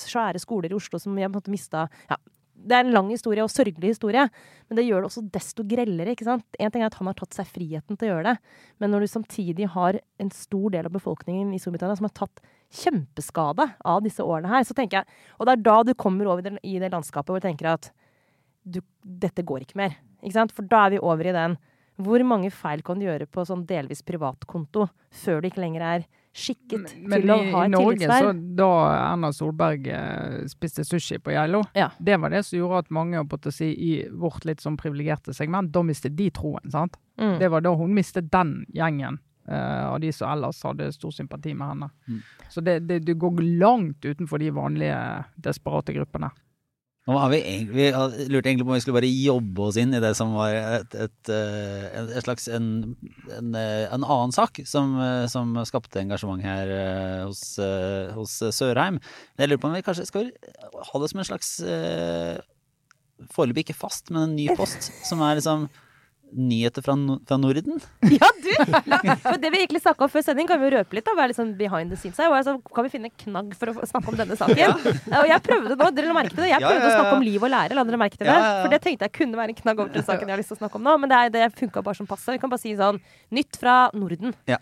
[0.00, 2.16] svære skoler i Oslo som har på en måte mista ja,
[2.64, 4.24] det er en lang historie og sørgelig historie,
[4.68, 6.14] men det gjør det også desto grellere.
[6.14, 6.46] ikke sant?
[6.58, 9.04] En ting er at han har tatt seg friheten til å gjøre det, men når
[9.04, 12.44] du samtidig har en stor del av befolkningen i Storbritannia som har tatt
[12.74, 16.56] kjempeskade av disse årene her, så tenker jeg Og det er da du kommer over
[16.62, 17.90] i det landskapet hvor du tenker at
[18.64, 19.96] du, dette går ikke mer.
[20.24, 20.52] Ikke sant?
[20.56, 21.56] For da er vi over i den
[22.00, 26.06] Hvor mange feil kan du gjøre på sånn delvis privatkonto før du ikke lenger er
[26.34, 30.82] skikket Men til å i, ha i et Norge, så da Erna Solberg eh, spiste
[30.86, 31.92] sushi på Geilo, Ja.
[31.98, 35.34] det var det som gjorde at mange på å si, i vårt litt sånn privilegerte
[35.36, 36.66] segment, da mistet de troen.
[36.70, 36.98] sant?
[37.20, 37.38] Mm.
[37.38, 41.54] Det var da hun mistet den gjengen eh, av de som ellers hadde stor sympati
[41.54, 41.90] med henne.
[42.08, 42.20] Mm.
[42.50, 44.98] Så det, det, det, går langt utenfor de vanlige
[45.36, 46.32] desperate gruppene.
[47.04, 49.92] Nå har vi, egentlig, vi lurte egentlig på om vi skulle bare jobbe oss inn
[49.92, 51.30] i det som var et, et, et,
[52.00, 52.68] en- et slags en,
[53.36, 58.38] en, eh, en annen sak som, eh, som skapte engasjement her eh, hos, eh, hos
[58.56, 58.96] Sørheim.
[59.36, 60.30] Men jeg lurer på om vi kanskje skal
[60.88, 62.40] ha det som en slags eh,
[63.30, 65.68] Foreløpig ikke fast, men en ny post som er liksom
[66.32, 66.94] nyheter fra,
[67.28, 67.76] fra Norden.
[68.14, 68.50] Ja, du!
[69.22, 71.04] For det vi egentlig snakka om før sending, kan vi jo røpe litt.
[71.06, 72.30] da, være litt sånn behind the scenes her.
[72.32, 74.58] Og jeg kan vi finne en knagg for å snakke om denne saken?
[74.58, 74.72] Ja,
[75.20, 76.48] Og jeg prøvde nå, dere merket det.
[76.50, 76.92] Jeg prøvde ja, ja.
[76.92, 77.78] å snakke om liv og lære.
[77.78, 78.38] La dere merke til det?
[78.62, 80.58] For det tenkte jeg kunne være en knagg over til saken jeg har lyst til
[80.58, 80.96] å snakke om nå.
[81.04, 82.30] Men det, er- det funka bare som passe.
[82.34, 82.98] Vi kan bare si sånn
[83.34, 84.34] Nytt fra Norden.
[84.50, 84.58] Ja.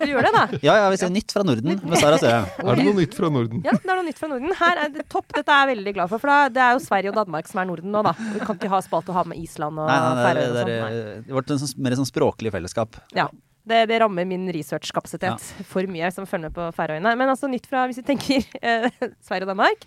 [0.00, 0.42] Du gjør det, da?
[0.64, 2.46] Ja, ja, vi ser nytt fra Norden med Sara Sørheim.
[2.64, 3.60] Er det noe nytt fra Norden?
[3.66, 4.54] Ja, det er noe nytt fra Norden.
[4.56, 5.28] Her er det topp.
[5.36, 6.22] Dette er jeg veldig glad for.
[6.22, 8.14] For det er jo Sverige og Danmark som er Norden nå, da.
[8.16, 10.96] Vi kan ikke ha spalt å ha med Island og Færøyene det, og det, sånn.
[11.00, 13.00] er, det ble en sånn, mer sånn språklig fellesskap.
[13.16, 13.28] Ja.
[13.70, 17.12] Det, det rammer min researchkapasitet for mye, som følger med på Færøyene.
[17.20, 18.88] Men altså nytt fra, hvis vi tenker eh,
[19.20, 19.84] Sverige og Danmark.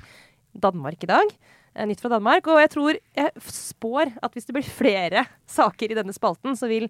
[0.54, 1.34] Danmark i dag.
[1.74, 2.48] Eh, nytt fra Danmark.
[2.54, 6.70] Og jeg tror jeg spår at hvis det blir flere saker i denne spalten, så
[6.70, 6.88] vil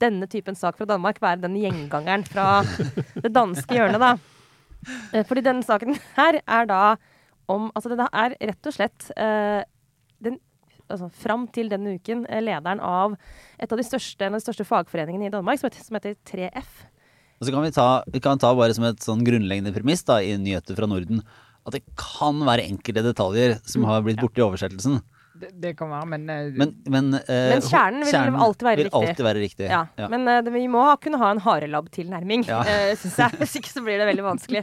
[0.00, 2.62] denne typen sak fra Danmark være den gjengangeren fra
[3.24, 4.14] det danske hjørnet, da.
[5.12, 6.84] Eh, Fordi denne saken her er da
[7.50, 9.62] om Altså, det er rett og slett eh,
[10.22, 10.38] den
[10.88, 13.16] altså, fram til denne uken eh, lederen av
[13.58, 16.16] et av de største, en av de største fagforeningene i Danmark, som heter, som heter
[16.28, 16.72] 3F.
[17.40, 20.20] Og så kan vi ta, vi kan ta bare som et sånn grunnleggende premiss da,
[20.22, 21.24] i nyheter fra Norden,
[21.66, 25.00] at det kan være enkelte detaljer som har blitt borte i oversettelsen.
[25.42, 28.88] Det, det kan være, men, eh, Men, men, eh, Men kjernen vil alltid være vil
[28.88, 29.00] riktig.
[29.08, 29.68] alltid være riktig.
[29.72, 30.08] Ja, Ja.
[30.12, 32.60] Men eh, det, vi må ha, kunne ha en harelabb-tilnærming, Ja.
[32.62, 33.38] uh, syns jeg.
[33.42, 34.62] Hvis ikke så blir det veldig vanskelig.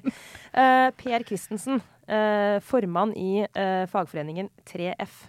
[0.53, 5.19] Eh, per Christensen, eh, formann i eh, fagforeningen 3F,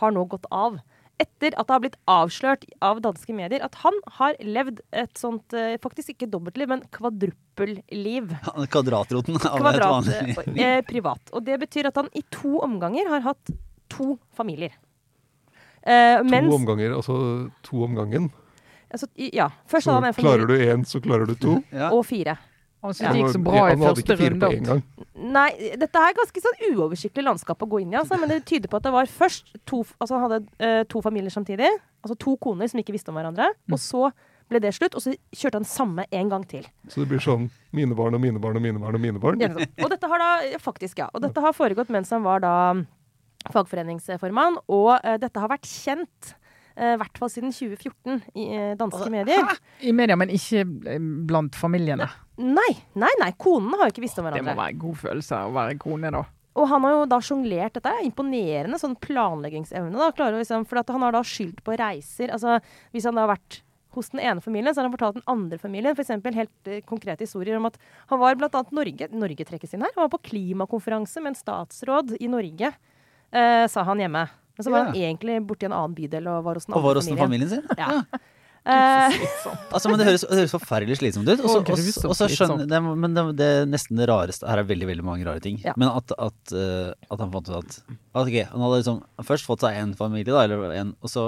[0.00, 0.80] har nå gått av.
[1.22, 5.54] Etter at det har blitt avslørt av danske medier at han har levd et sånt,
[5.54, 8.32] eh, faktisk ikke dobbeltliv, men kvadruppelliv.
[8.74, 10.16] Kvadratroten av et vanlig
[10.48, 10.58] liv.
[10.58, 11.30] eh, privat.
[11.32, 13.54] Og det betyr at han i to omganger har hatt
[13.94, 14.74] to familier.
[15.86, 18.30] Eh, To mens, omganger, altså to om gangen.
[18.90, 21.62] altså, ja, først Så hadde han en klarer du én, så klarer du to.
[21.72, 21.90] Ja.
[21.92, 22.38] og fire.
[22.82, 23.12] han syntes Ja.
[23.12, 24.82] det gikk så bra i første runde.
[25.16, 28.68] Nei, dette er ganske sånn uoversiktlig landskap å gå inn i, altså, men det tyder
[28.68, 31.68] på at det var først to, altså han hadde uh, to familier samtidig.
[32.04, 33.46] Altså to koner som ikke visste om hverandre.
[33.72, 34.10] Og så
[34.50, 36.66] ble det slutt, og så kjørte han samme en gang til.
[36.92, 39.40] Så det blir sånn mine barn og mine barn og mine barn og mine barn.
[39.40, 39.64] Ja, sånn.
[39.80, 41.08] Og dette har da, faktisk, ja.
[41.14, 42.52] Og dette har foregått mens han var da
[43.52, 46.34] fagforeningsformann, og eh, dette har vært kjent.
[46.76, 49.50] eh, I hvert fall siden 2014 i eh, danske medier.
[49.82, 50.64] I media, men ikke
[51.28, 52.08] blant familiene.
[52.38, 53.32] Nei, nei, nei.
[53.38, 54.42] Konene har jo ikke visst om hverandre.
[54.42, 56.24] Det må være en god følelse å være kone, da.
[56.54, 57.90] Og han har jo da sjonglert dette.
[57.90, 59.90] er Imponerende sånn planleggingsevne.
[59.98, 62.30] da, klarer liksom, For at han har da skyldt på reiser.
[62.30, 62.60] altså
[62.94, 63.60] Hvis han da har vært
[63.94, 66.08] hos den ene familien, så har han fortalt den andre familien f.eks.
[66.34, 67.76] helt eh, konkrete historier om at
[68.10, 68.62] han var bl.a.
[68.74, 69.92] Norge Norge trekkes inn her.
[69.94, 72.72] Han var på klimakonferanse med en statsråd i Norge,
[73.34, 74.24] eh, sa han hjemme.
[74.54, 76.94] Men så var han egentlig borti en annen bydel og var hos den Og var
[76.94, 77.50] andre hos den familien.
[77.50, 77.76] familien sin?
[77.78, 78.20] Ja.
[78.64, 79.12] Eh,
[79.76, 81.40] Altså, men det høres, det høres forferdelig slitsomt ut.
[81.44, 84.64] Og så- Og så skjønner det, Men det, det er nesten det rareste Her er
[84.64, 85.58] veldig veldig mange rare ting.
[85.62, 85.74] Ja.
[85.76, 87.82] Men at, at, eh, at han fant ut at,
[88.14, 91.26] at ok, Han hadde liksom først fått seg en familie, da, eller en, og så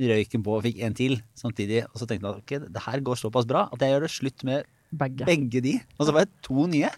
[0.00, 1.86] røyk han på og fikk en til samtidig.
[1.88, 4.12] Og så tenkte han at ok, det her går såpass bra at jeg gjør det
[4.12, 5.24] slutt med Begge.
[5.24, 5.74] begge de.
[5.98, 6.90] Og så var det to nye.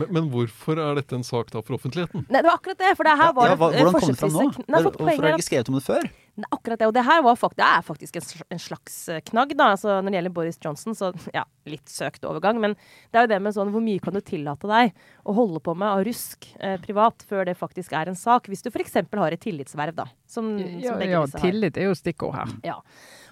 [0.00, 2.24] Men, men hvorfor er dette en sak da for offentligheten?
[2.26, 2.90] nei, det var akkurat det.
[2.98, 4.48] For det her var Ja, hva, eh, hvordan kom det fram nå?
[4.64, 6.08] Nei, Hvorfor har er dere ikke skrevet om det før?
[6.40, 6.88] Nei, akkurat det.
[6.88, 9.68] Og det her var fakt det er faktisk en, slags eh, knagg, da.
[9.74, 12.60] Altså, når det gjelder Boris Johnson, så ja, litt søkt overgang.
[12.62, 12.76] Men
[13.12, 14.94] det er jo det med sånn hvor mye kan du tillate deg
[15.28, 18.48] å holde på med av rusk eh, privat før det faktisk er en sak.
[18.48, 18.96] Hvis du f.eks.
[19.04, 20.08] har et tillitsverv, da.
[20.30, 21.50] Som, Ja, som begge ja, disse har.
[21.50, 22.54] tillit er jo stikkord her.
[22.64, 22.78] Ja.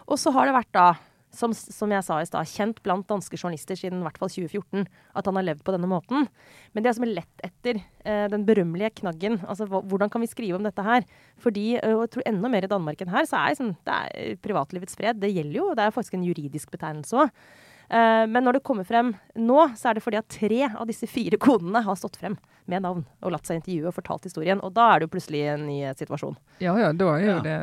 [0.09, 0.87] Og så har det vært da,
[1.35, 4.87] som, som jeg sa i stad, kjent blant danske journalister siden i hvert fall 2014
[4.89, 6.29] at han har levd på denne måten.
[6.73, 10.31] Men det er som er lett etter eh, den berømmelige knaggen, altså hvordan kan vi
[10.31, 11.07] skrive om dette her?
[11.43, 13.97] Fordi, eh, og jeg tror enda mer i Danmark enn her, så er sånn, det
[14.09, 15.21] er privatlivets fred.
[15.21, 17.43] Det gjelder jo, det er faktisk en juridisk betegnelse òg.
[17.91, 21.09] Eh, men når det kommer frem nå, så er det fordi at tre av disse
[21.09, 22.37] fire konene har stått frem
[22.69, 24.61] med navn og latt seg intervjue og fortalt historien.
[24.61, 26.35] Og da er det jo plutselig en ny situasjon.
[26.61, 27.41] Ja ja, da er jo Ja.
[27.41, 27.55] det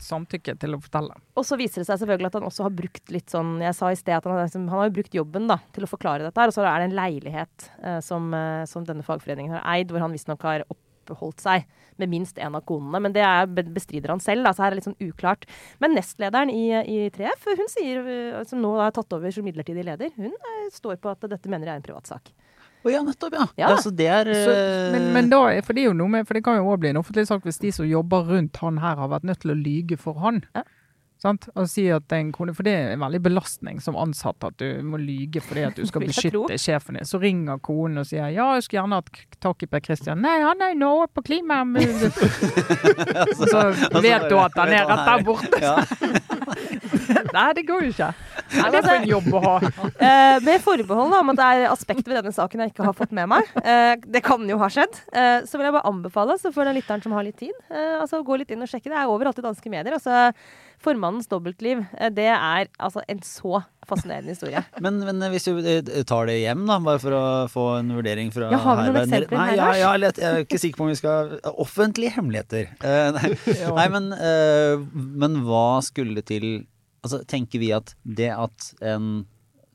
[0.00, 1.12] samtykke til å fortelle.
[1.36, 3.90] Og så viser det seg selvfølgelig at han også har brukt litt sånn Jeg sa
[3.92, 6.40] i sted at han, liksom, han har jo brukt jobben da, til å forklare dette
[6.40, 6.48] her.
[6.48, 10.00] Og så er det en leilighet eh, som, eh, som denne fagforeningen har eid, hvor
[10.00, 10.64] han visstnok har
[11.10, 11.66] oppholdt seg
[11.98, 13.00] med minst én av konene.
[13.04, 15.44] Men det er, bestrider han selv, da, så her er det litt sånn uklart.
[15.80, 19.84] Men nestlederen i, i 3F, hun sier, eh, som nå har tatt over som midlertidig
[19.84, 22.32] leder, hun eh, står på at dette mener jeg er en privatsak.
[22.84, 23.44] Å ja, nettopp, ja.
[23.56, 23.68] Ja.
[23.72, 26.26] Altså, det er Så, eh, men, men da, er- for det er jo noe med,
[26.28, 28.76] for det kan jo også bli en offentlig sak hvis de som jobber rundt han
[28.82, 30.42] her har vært nødt til å lyge for han.
[30.52, 30.66] Ja.
[31.24, 31.46] Sant?
[31.56, 34.82] Og si at en kone, For det er en veldig belastning som ansatt at du
[34.84, 37.08] må lyge fordi at du skal beskytte sjefen din.
[37.08, 40.20] Så ringer konen og sier ja, jeg skulle gjerne hatt tak i Per Christian.
[40.24, 41.62] Nei, han er nå på klima...
[41.64, 43.62] Og så
[44.04, 45.58] vet du at han er rett der borte.
[47.36, 48.10] Nei, det går jo ikke.
[48.54, 49.54] Nei, Det er for en jobb å ha.
[49.98, 53.14] Uh, med forbehold om at det er aspekter ved denne saken jeg ikke har fått
[53.16, 53.50] med meg.
[53.58, 55.00] Uh, det kan jo ha skjedd.
[55.14, 58.22] Uh, så vil jeg bare anbefale, så for den lytteren som har litt tid, altså
[58.24, 58.90] gå litt inn og sjekke.
[58.92, 59.96] Det er overalt i danske medier.
[59.96, 60.30] Altså,
[60.84, 61.80] Formannens dobbeltliv,
[62.12, 64.60] det er altså en så fascinerende historie.
[64.84, 65.60] Men, men hvis du
[66.08, 69.00] tar det hjem, da, bare for å få en vurdering fra Ja, har vi noen
[69.04, 69.78] eksempler her, Lars?
[69.80, 72.70] ja, ja, jeg er ikke sikker på om vi skal Offentlige hemmeligheter.
[73.16, 73.32] Nei,
[73.78, 76.66] nei, men, eh, men hva skulle til
[77.04, 79.26] Altså, tenker vi at det at en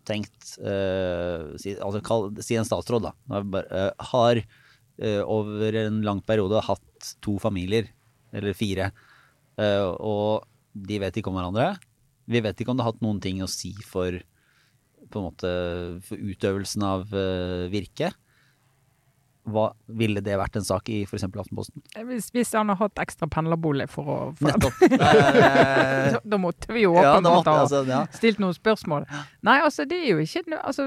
[0.10, 6.02] tenkt uh, si, altså, kall, si en statsråd, da, bare, uh, har uh, over en
[6.06, 7.92] lang periode hatt to familier,
[8.34, 8.92] eller fire,
[9.60, 11.74] og de vet ikke om hverandre.
[12.30, 14.14] Vi vet ikke om det har hatt noen ting å si for
[15.10, 15.52] på en måte
[16.06, 18.12] for utøvelsen av uh, virke.
[19.54, 19.66] Hva
[20.00, 21.26] Ville det vært en sak i f.eks.
[21.30, 21.82] Aftenposten?
[22.10, 24.80] Hvis, hvis han har hatt ekstra pendlerbolig for å for Nettopp.
[26.30, 28.04] Da måtte vi jo ja, åpenbart ha altså, ja.
[28.16, 29.06] stilt noen spørsmål.
[29.46, 30.86] Nei, altså det er jo ikke altså,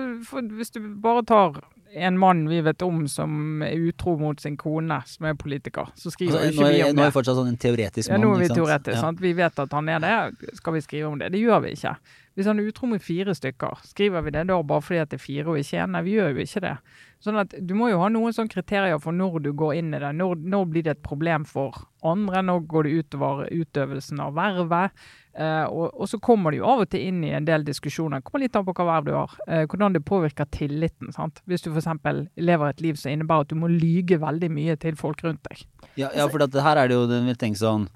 [0.57, 4.97] Hvis du bare tar en mann vi vet om som er utro mot sin kone,
[5.07, 7.11] som er politiker, så skriver Altså, ikke vi om om nå er det.
[7.11, 8.25] vi fortsatt sånn en teoretisk Ja, mann.
[8.25, 8.59] nå er vi sant?
[8.63, 8.95] teoretisk.
[8.97, 9.01] Ja.
[9.05, 9.21] sant?
[9.21, 10.15] Vi vet at han er det.
[10.57, 11.29] Skal vi skrive om det?
[11.35, 11.93] Det gjør vi ikke.
[12.33, 15.21] Hvis han er utro med fire stykker, skriver vi det da bare fordi det er
[15.21, 15.93] fire og ikke én?
[15.93, 16.77] Nei, vi gjør jo ikke det.
[17.23, 20.01] Sånn at Du må jo ha noen sånne kriterier for når du går inn i
[20.01, 20.15] det.
[20.17, 22.41] Når, når blir det et problem for andre?
[22.43, 25.05] Når går det utover utøvelsen av vervet?
[25.33, 28.25] Eh, og, og så kommer det jo av og til inn i en del diskusjoner.
[28.25, 29.37] Kommer litt an på hva verv du har.
[29.47, 31.13] Eh, hvordan det påvirker tilliten.
[31.15, 31.41] sant?
[31.49, 31.89] Hvis du f.eks.
[32.37, 35.67] lever et liv som innebærer at du må lyge veldig mye til folk rundt deg.
[36.01, 37.91] Ja, ja for dette her er det jo det vil tenke sånn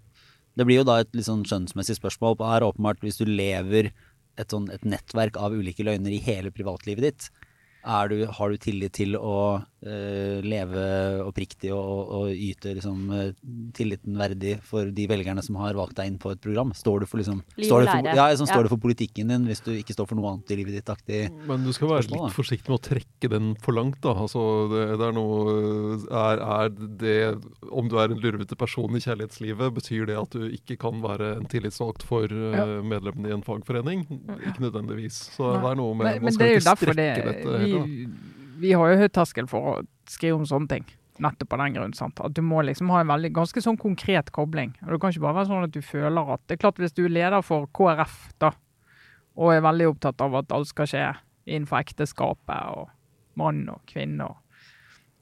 [0.57, 2.39] Det blir jo da et litt sånn skjønnsmessig spørsmål.
[2.41, 3.91] Her er åpenbart hvis du lever
[4.37, 7.29] et, sånn, et nettverk av ulike løgner i hele privatlivet ditt,
[8.11, 9.63] du, har du tillit til å
[10.43, 10.83] leve
[11.27, 13.31] oppriktig og, og, og yte liksom, eh,
[13.77, 16.73] tilliten verdig for de velgerne som har valgt deg inn på et program?
[16.77, 18.55] Står du for, liksom, står du for, ja, sånn, Ja.
[18.55, 20.91] står det for politikken din hvis du ikke står for noe annet i livet ditt?
[20.93, 21.21] Aktig.
[21.47, 22.27] Men du skal være Spørsmål, da.
[22.31, 24.15] litt forsiktig med å trekke den for langt, da.
[24.27, 25.57] Altså, det, det er noe
[26.11, 26.71] er, er
[27.03, 27.17] det
[27.71, 31.37] Om du er en lurvete person i kjærlighetslivet, betyr det at du ikke kan være
[31.41, 32.65] en tillitsvalgt for uh, Ja.
[32.83, 34.07] medlemmene i en fagforening?
[34.47, 35.19] Ikke nødvendigvis.
[35.37, 38.07] Så det er noe med Men, Man skal ikke strekke det dette vi.
[38.61, 39.75] Vi har jo høy terskel for å
[40.11, 40.87] skrive om sånne ting.
[41.23, 41.95] Nettopp av den grunn.
[41.97, 42.21] Sant?
[42.21, 44.75] At du må liksom ha en veldig, ganske sånn konkret kobling.
[44.85, 46.97] Og Det kan ikke bare være sånn at du føler at Det er klart hvis
[46.97, 48.53] du er leder for KrF da,
[49.37, 51.05] og er veldig opptatt av at alt skal skje
[51.47, 52.89] innenfor ekteskapet og
[53.37, 54.65] mann og kvinne, og,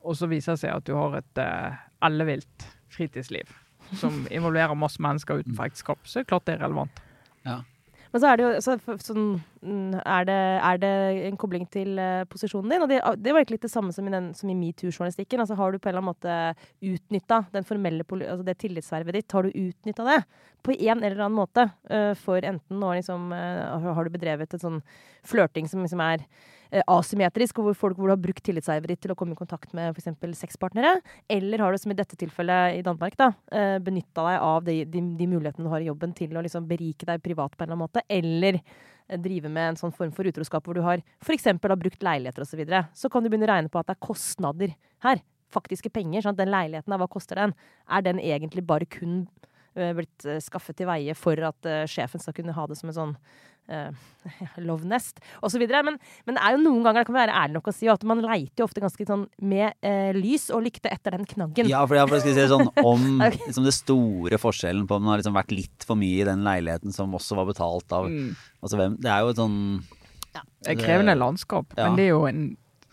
[0.07, 1.75] og så viser det seg at du har et uh,
[2.07, 3.51] ellevilt fritidsliv
[3.99, 7.03] som involverer masse mennesker utenfor ekteskap, så er det klart det er relevant.
[8.15, 9.23] Men så er det jo så, sånn
[9.59, 10.91] mm, er det, er det
[11.27, 12.85] en kobling til uh, posisjonen din?
[12.85, 15.43] Og det, det var egentlig litt det samme som i, i metoo-journalistikken.
[15.43, 19.35] Altså Har du på en eller annen måte utnytta den formelle altså det tillitsvervet ditt?
[19.35, 20.21] Har du utnytta det
[20.63, 21.67] på en eller annen måte?
[21.91, 24.81] Uh, for enten nå liksom uh, har- du bedrevet en sånn
[25.27, 26.23] flørting som liksom er
[26.91, 29.95] asymmetrisk, hvor, folk, hvor du har brukt tillitsvervet ditt til å komme i kontakt med
[29.95, 30.39] f.eks.
[30.41, 30.97] sexpartnere?
[31.31, 34.79] Eller har du, som i dette tilfellet i Danmark, da, uh, benytta deg av de,
[34.91, 37.69] de, de mulighetene du har i jobben til å liksom berike deg privat på en
[37.69, 38.05] eller annen måte?
[38.09, 41.51] Eller eh, drive med en sånn form for utroskap hvor du har f.eks.
[41.53, 42.55] har brukt leiligheter osv.
[42.55, 42.85] Så, videre.
[42.95, 45.23] så kan du begynne å regne på at det er kostnader her.
[45.55, 46.25] Faktiske penger.
[46.25, 46.41] Sant?
[46.41, 47.55] Den leiligheten, hva koster den?
[47.87, 49.25] Er den egentlig bare kun
[49.77, 52.91] eh, blitt eh, skaffet til veie for at eh, sjefen skal kunne ha det som
[52.91, 53.17] en sånn
[53.71, 53.91] uh,
[54.69, 55.65] love nest osv.
[55.69, 58.07] Men, men det er jo noen ganger, det kan være ærlig nok å si, at
[58.09, 61.71] man leiter jo ofte ganske sånn med uh, lys og lykte etter den knaggen.
[61.71, 63.41] Ja, for ja, for jeg skulle si det sånn om okay.
[63.47, 66.45] liksom, det store forskjellen på om man har liksom vært litt for mye i den
[66.47, 69.57] leiligheten som også var betalt av altså, hvem, Det er jo et sånn
[70.35, 71.89] Det er krevende landskap, Ja.
[71.89, 72.45] men det er jo en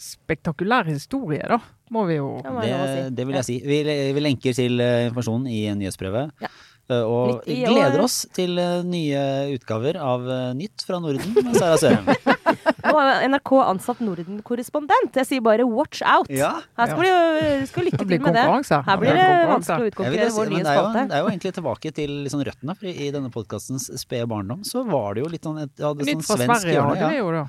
[0.01, 1.59] spektakulær historie, da.
[1.93, 3.57] Må vi jo Ja, Det, det vil jeg si.
[3.67, 3.83] Vi,
[4.15, 6.31] vi lenker til informasjonen informasjon i nyhetsbrevet.
[6.41, 6.49] Ja.
[6.91, 9.21] Eh, Og vi gleder oss til eh, nye
[9.55, 12.09] utgaver av eh, Nytt fra Norden med Sara Sørheim.
[12.81, 15.15] Nå har NRK ansatt Norden-korrespondent.
[15.21, 16.29] Jeg sier bare watch out!
[16.33, 16.53] Ja.
[16.79, 18.43] Her skal du skal lykke til med det.
[18.89, 21.05] Her blir det vanskelig å utkonkurrere si, vår nye spalte.
[21.07, 22.77] det er jo egentlig tilbake til liksom røttene.
[22.81, 26.17] For i denne podkastens spede barndom så var det jo litt sånn et, hadde det
[26.17, 26.99] sånn svensk Sverige hjørne.
[26.99, 27.11] Ja.
[27.11, 27.47] Det da.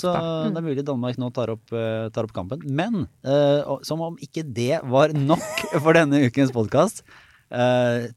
[0.00, 0.52] Så mm.
[0.54, 2.62] det er mulig Danmark nå tar opp, tar opp kampen.
[2.64, 7.04] Men uh, som om ikke det var nok for denne ukens podkast,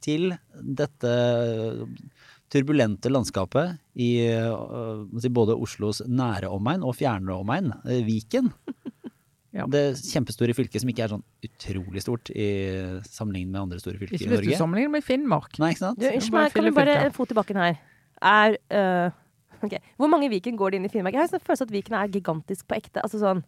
[0.03, 1.13] til dette
[2.53, 8.51] turbulente landskapet i eh, både Oslos nære omegn og fjernere omegn, eh, Viken.
[9.53, 9.67] Ja.
[9.69, 12.47] Det kjempestore fylket som ikke er sånn utrolig stort i
[13.05, 14.57] sammenlignet med andre store fylker Ikke i hvis du Norge.
[14.57, 15.59] sammenligner med Finnmark.
[15.61, 15.99] Nei, ikke sant?
[16.01, 17.77] Du, unnskyld meg, kan du bare få en fot i bakken her?
[18.17, 19.13] er uh,
[19.67, 19.77] okay.
[20.01, 21.13] Hvor mange Viken går det inn i Finnmark?
[21.13, 23.03] Jeg har en sånn følelse at Viken er gigantisk på ekte.
[23.05, 23.43] Altså sånn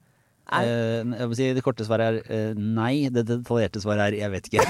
[0.46, 1.02] Eh,
[1.34, 3.10] si det korte svaret er eh, nei.
[3.10, 4.62] Det detaljerte svaret er jeg vet ikke.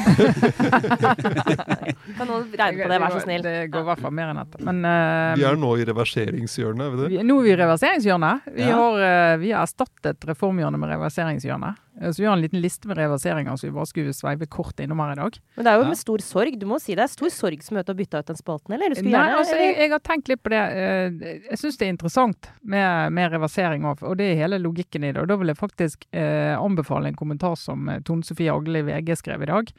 [2.15, 3.43] Kan noen regne på det, vær så snill?
[3.43, 4.61] Det går i hvert fall mer enn dette.
[4.65, 8.47] Men eh, Vi er nå i reverseringshjørnet, er vi nå er vi i reverseringshjørnet.
[8.55, 8.77] Vi, Ja.
[8.79, 11.81] har, eh, vi har erstattet reformhjørnet med reverseringshjørnet.
[12.01, 14.79] Eh, Så vi har en liten liste med reverseringer som vi bare skulle sveive kort
[14.79, 15.39] innom her i dag.
[15.55, 16.59] Men det er jo med stor sorg.
[16.59, 18.95] Du må si det er stor sorg som møter å bytte ut den spalten, eller?
[18.95, 20.63] Du Nei, gjerne, altså, jeg, jeg har tenkt litt på det.
[20.85, 25.03] eh, Jeg syns det er interessant med, med reversering, òg, og det er hele logikken
[25.07, 25.21] i det.
[25.21, 28.89] Og Da vil jeg faktisk eh, anbefale en kommentar som eh, Tone Sofie Agle i
[28.89, 29.71] VG skrev i dag.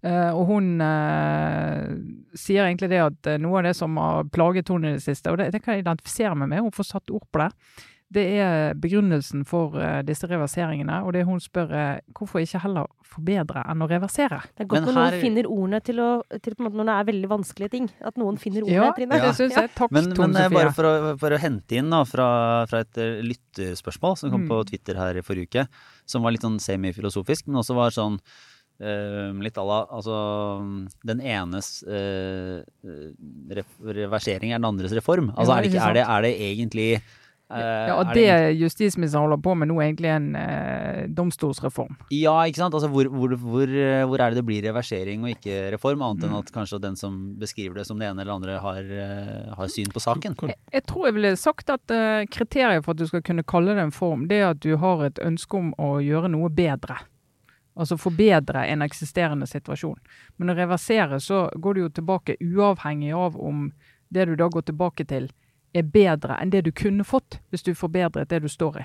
[0.00, 1.90] Uh, og hun uh,
[2.32, 5.28] sier egentlig det at uh, noe av det som har plaget henne i det siste,
[5.28, 7.50] og det, det kan jeg identifisere meg med, hun får satt ord på det,
[8.10, 10.96] det er begrunnelsen for eh, disse reverseringene.
[11.06, 14.40] Og det hun spør er hvorfor ikke heller forbedre enn å reversere?
[14.58, 16.08] Det er godt når noen finner ordene til å
[16.42, 17.88] til på en måte Når det er veldig vanskelige ting.
[18.02, 19.20] At noen finner ordene, Ja, Trine.
[19.22, 19.70] det syns jeg.
[19.78, 20.58] Takk, Men, Tone men eh, Sofie.
[20.58, 22.28] bare for å, for å hente inn da, fra,
[22.70, 24.48] fra et lyttespørsmål lytterspørsmål som kom Mm.
[24.50, 25.68] på Twitter her i forrige uke,
[26.06, 28.18] som var litt sånn semifilosofisk, men også var sånn
[28.80, 30.14] Uh, litt à la altså
[31.04, 32.62] den enes uh,
[33.84, 35.30] reversering er den andres reform.
[35.36, 37.10] Altså Ja, er, det ikke, er, det, er det egentlig eh,
[37.50, 41.96] Ja, og det, det justisministeren holder på med nå, er egentlig en eh, domstolsreform.
[42.14, 42.76] Ja, ikke sant.
[42.78, 46.28] Altså, hvor, hvor, hvor, eh, hvor er det det blir reversering og ikke reform, annet
[46.28, 49.72] enn at kanskje den som beskriver det som det ene eller andre, har, eh, har
[49.72, 50.38] syn på saken?
[50.46, 53.74] Jeg, jeg tror jeg ville sagt at eh, kriteriet for at du skal kunne kalle
[53.74, 57.00] det en form, det er at du har et ønske om å gjøre noe bedre.
[57.80, 59.98] Altså forbedre en eksisterende situasjon.
[60.38, 63.70] Men å reversere så går du jo tilbake uavhengig av om
[64.10, 65.30] det du da går tilbake til
[65.74, 68.84] er bedre enn det du kunne fått hvis du forbedret det du står i.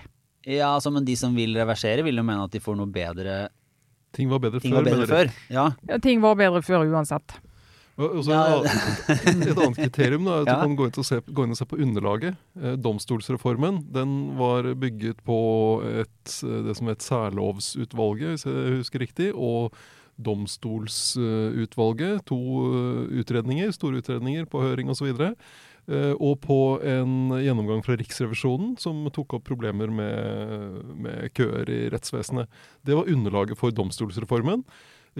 [0.57, 3.47] Ja, altså, men de som vil reversere, vil jo mene at de får noe bedre
[4.15, 4.83] Ting var bedre Ting før.
[4.83, 5.31] var bedre før.
[5.51, 5.63] Ja.
[5.89, 7.33] Ja, ting var bedre før uansett.
[7.97, 8.69] Og og Ja, et,
[9.27, 10.55] annet, et annet kriterium da, er at Ja.
[10.55, 12.35] du kan gå inn, og se, gå inn og se på underlaget.
[12.61, 15.37] Eh, domstolsreformen den var bygget på
[16.03, 19.73] et, det som het særlovsutvalget, hvis jeg husker riktig, og
[20.95, 22.23] domstolsutvalget.
[22.29, 25.11] To eh, utredninger, store utredninger på høring osv.
[25.11, 25.33] Eh,
[25.85, 32.49] og på en gjennomgang fra Riksrevisjonen som tok opp problemer med, med køer i rettsvesenet.
[32.81, 34.63] Det var underlaget for domstolsreformen.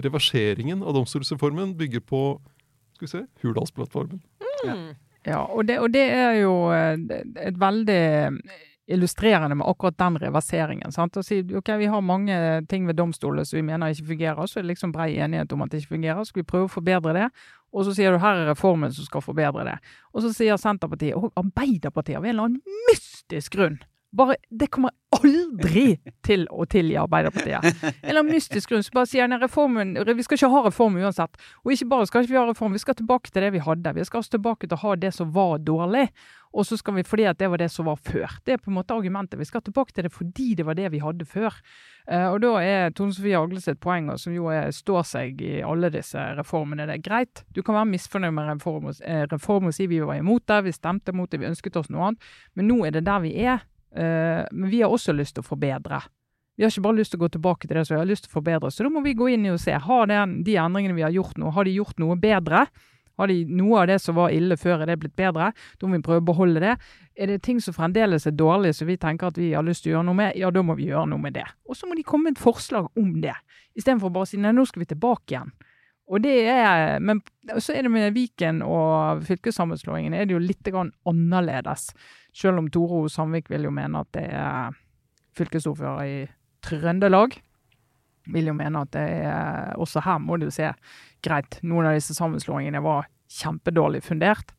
[0.02, 2.22] Reverseringen av domstolsreformen bygger på
[2.96, 4.22] skal vi se, Hurdalsplattformen.
[4.66, 4.94] Mm.
[5.26, 6.96] Ja, og det, og det er jo eh,
[7.42, 8.02] et veldig
[8.86, 10.92] illustrerende med akkurat den reverseringen.
[10.94, 11.16] sant?
[11.18, 12.36] Å si ok, vi har mange
[12.70, 15.64] ting ved domstolene som vi mener ikke fungerer, så er det liksom brei enighet om
[15.64, 16.24] at det ikke fungerer.
[16.24, 17.26] Skal vi prøve å forbedre det?
[17.74, 19.76] Og så sier du her er reformen som skal forbedre det.
[20.14, 23.80] Og så sier Senterpartiet og Arbeiderpartiet av en eller annen mystisk grunn
[24.12, 27.82] bare, Det kommer aldri til å tilgi Arbeiderpartiet.
[28.02, 31.36] Eller av mystisk grunn så bare sier nei, reformen, vi skal ikke ha reform uansett.
[31.64, 33.94] Og ikke bare skal vi ha reform, vi skal tilbake til det vi hadde.
[33.96, 36.08] Vi skal tilbake til å ha det som var dårlig.
[36.56, 38.38] Og så skal vi fordi at det var det som var før.
[38.46, 39.38] Det er på en måte argumentet.
[39.38, 41.52] Vi skal tilbake til det fordi det var det vi hadde før.
[42.08, 45.58] Eh, og da er Tone Sofie Agles et poeng, som jo er, står seg i
[45.66, 47.44] alle disse reformene, det er greit.
[47.52, 50.62] Du kan være misfornøyd med reform og, eh, reform og si vi var imot det,
[50.64, 52.30] vi stemte mot det, vi ønsket oss noe annet.
[52.54, 53.66] Men nå er det der vi er.
[53.96, 56.02] Eh, men vi har også lyst til å forbedre.
[56.56, 58.26] Vi har ikke bare lyst til å gå tilbake til det som vi har lyst
[58.26, 58.72] til å forbedre.
[58.72, 59.76] Så da må vi gå inn i og se.
[59.76, 62.66] Har den, de endringene vi har gjort nå, har de gjort noe bedre?
[63.16, 65.50] Har de noe av det som var ille før, er det blitt bedre?
[65.80, 66.74] Da må vi prøve å beholde det.
[67.16, 69.94] Er det ting som fremdeles er dårlige, som vi tenker at vi har lyst til
[69.94, 71.46] å gjøre noe med, ja, da må vi gjøre noe med det.
[71.64, 73.32] Og så må de komme med et forslag om det,
[73.76, 75.54] istedenfor bare å si nei, nå skal vi tilbake igjen.
[76.06, 77.20] Og det er, Men
[77.58, 81.90] så er det med Viken og fylkessammenslåingen er det jo litt annerledes.
[82.36, 84.76] Selv om Toro Sandvik vil jo mene at det er
[85.36, 86.16] fylkesordfører i
[86.66, 87.36] Trøndelag.
[88.32, 90.72] Vil jo mene at det er Også her må du se
[91.22, 91.58] greit.
[91.62, 94.52] Noen av disse sammenslåingene var kjempedårlig fundert,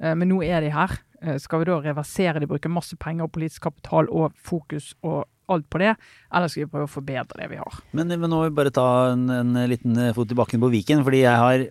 [0.00, 0.98] eh, men nå er de her.
[1.22, 5.24] Eh, Skal vi da reversere de, bruke masse penger og politisk kapital og fokus og
[5.52, 5.94] alt på det,
[6.30, 7.80] eller skal vi prøve å forbedre det vi har?
[7.96, 11.04] Men, men nå må vi bare ta en, en liten fot i bakken på Viken,
[11.06, 11.64] fordi jeg har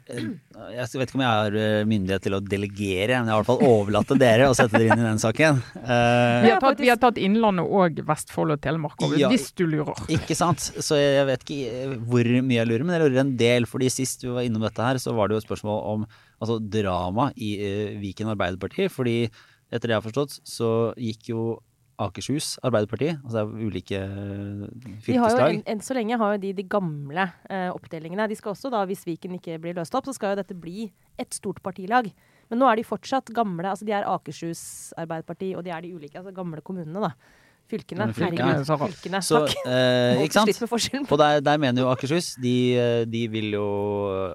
[0.69, 3.43] Jeg vet ikke om jeg har eh, myndighet til å delegere, men jeg har i
[3.45, 5.61] hvert fall overlatt til dere å sette dere inn i den saken.
[5.79, 9.29] Uh, Vi har tatt, vi har tatt Innlandet og Vestfold og Telemark over, Ja.
[9.31, 9.95] hvis du lurer.
[10.11, 10.59] Ikke sant?
[10.83, 13.65] Så jeg vet ikke hvor mye jeg lurer, men jeg lurer en del.
[13.71, 16.05] fordi sist vi var innom dette her, så var det jo et spørsmål om
[16.41, 18.89] altså, drama i uh, Viken Arbeiderparti.
[18.91, 19.17] Fordi
[19.71, 21.41] etter det jeg har forstått, så gikk jo
[21.99, 25.57] Akershus Arbeiderparti, altså det er ulike eh, fylkeslag.
[25.57, 28.29] enn en så lenge har jo de de gamle eh, oppdelingene.
[28.31, 30.87] De skal også da, Hvis Viken ikke blir løst opp, så skal jo dette bli
[31.19, 32.07] et stort partilag.
[32.49, 33.67] Men nå er de fortsatt gamle.
[33.67, 37.03] altså De er Akershus Arbeiderparti, og de er de ulike altså gamle kommunene.
[37.09, 37.13] da.
[37.69, 38.07] Fylkene.
[38.17, 38.95] Fylkene, Herregud.
[38.95, 39.19] Fylkene.
[39.21, 39.67] Så, Takk.
[39.69, 41.11] eh, ikke sant?
[41.11, 43.67] Og der, der mener jo Akershus de, eh, de vil jo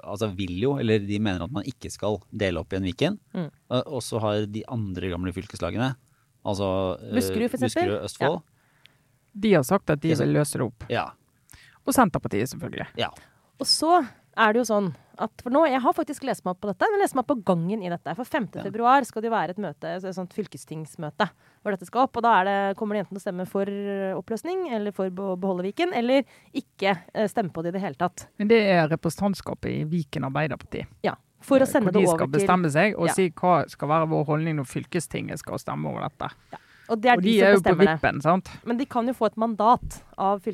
[0.04, 3.18] Altså vil jo, eller de mener at man ikke skal dele opp igjen Viken.
[3.34, 3.50] Mm.
[3.82, 5.94] Og så har de andre gamle fylkeslagene,
[6.44, 6.70] altså
[7.00, 7.94] eh, Buskerud, for eksempel.
[7.94, 8.42] Buskerud Østfold.
[8.42, 8.90] Ja.
[9.44, 10.84] De har sagt at de vil løse det opp.
[10.92, 11.08] Ja.
[11.84, 12.90] Og Senterpartiet, selvfølgelig.
[13.00, 13.10] ja.
[13.62, 16.60] Og så er det jo sånn at for nå, Jeg har faktisk lest meg opp
[16.64, 18.14] på dette, men lest meg opp på gangen i dette.
[18.18, 18.48] For 5.
[18.56, 18.64] Ja.
[18.66, 21.28] februar skal det jo være et møte, et sånt fylkestingsmøte
[21.62, 22.18] hvor dette skal opp.
[22.18, 23.70] Og da er det, kommer det enten til å stemme for
[24.18, 28.00] oppløsning eller for å beholde Viken, eller ikke eh, stemme på det i det hele
[28.00, 28.26] tatt.
[28.42, 30.82] Men det er representantskapet i Viken Arbeiderparti.
[31.06, 31.14] Ja,
[31.44, 33.16] For å sende hvor det de skal bestemme seg og Ja.
[33.16, 36.30] si hva skal være vår holdning når fylkestinget skal stemme over dette.
[36.52, 36.60] Ja.
[36.92, 38.50] Og det er og de, de er jo på vippen, sant?
[38.68, 40.44] Men de kan jo få et mandat av,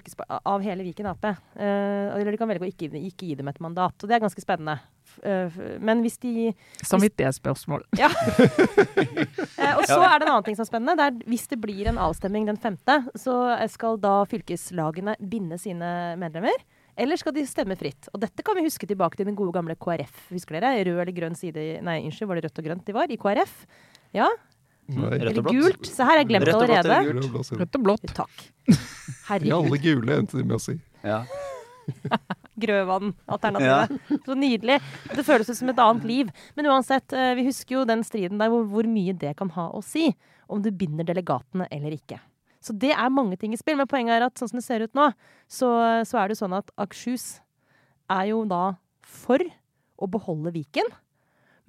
[0.47, 1.27] av hele Viken Ap.
[1.27, 3.97] Uh, eller de kan velge å ikke, ikke gi dem et mandat.
[3.99, 4.79] Og det er ganske spennende.
[5.25, 6.53] Uh, eh, Men hvis de
[6.87, 7.87] Samvittighetsspørsmål.
[9.61, 10.95] Eh, og så er det en annen ting som er spennende.
[10.97, 13.35] Det er hvis det blir en avstemning den femte, så
[13.69, 16.57] skal da fylkeslagene binde sine medlemmer.
[17.01, 18.11] Eller skal de stemme fritt?
[18.13, 20.27] Og dette kan vi huske tilbake til den gode gamle KrF.
[20.35, 20.75] Husker dere?
[20.85, 23.11] Rød eller grønn side Nei, unnskyld, var det rødt og grønt de var?
[23.13, 23.55] I KrF?
[24.17, 24.29] Ja?
[24.91, 25.11] Nei.
[25.23, 25.55] Rødt og blått.
[25.55, 25.87] gult?
[25.89, 27.15] Se her, jeg glemte glemt Rødt og blått allerede.
[27.15, 27.53] eller gult?
[27.63, 28.15] Rødt og blått.
[28.17, 28.43] Takk.
[28.75, 29.23] Herregud.
[29.31, 29.57] Herregud.
[29.61, 30.77] alle gule, endte de med å si.
[31.07, 31.21] Ja.
[32.65, 33.95] Grøvann-alternativet.
[34.27, 34.81] Så nydelig.
[35.15, 36.33] Det føles ut som et annet liv.
[36.59, 39.71] Men uansett, eh, vi husker jo den striden der hvor, hvor mye det kan ha
[39.73, 40.11] å si.
[40.51, 42.19] Om du binder delegatene eller ikke.
[42.61, 43.79] Så det er mange ting i spill.
[43.81, 45.11] Men poenget er at sånn som det ser ut nå,
[45.49, 45.71] så,
[46.07, 47.41] så er det sånn at Akershus
[48.11, 48.75] er jo da
[49.07, 49.43] for
[50.01, 50.89] å beholde Viken.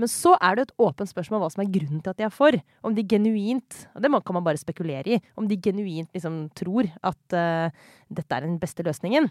[0.02, 2.34] Men så er det et åpent spørsmål hva som er grunnen til at de er
[2.34, 2.56] for.
[2.88, 6.90] Om de genuint og det kan man bare spekulere i, om de genuint liksom tror
[7.06, 7.70] at uh,
[8.10, 9.30] dette er den beste løsningen.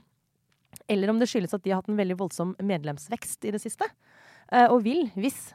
[0.91, 3.89] Eller om det skyldes at de har hatt en veldig voldsom medlemsvekst i det siste.
[4.53, 5.51] Uh, og vil, hvis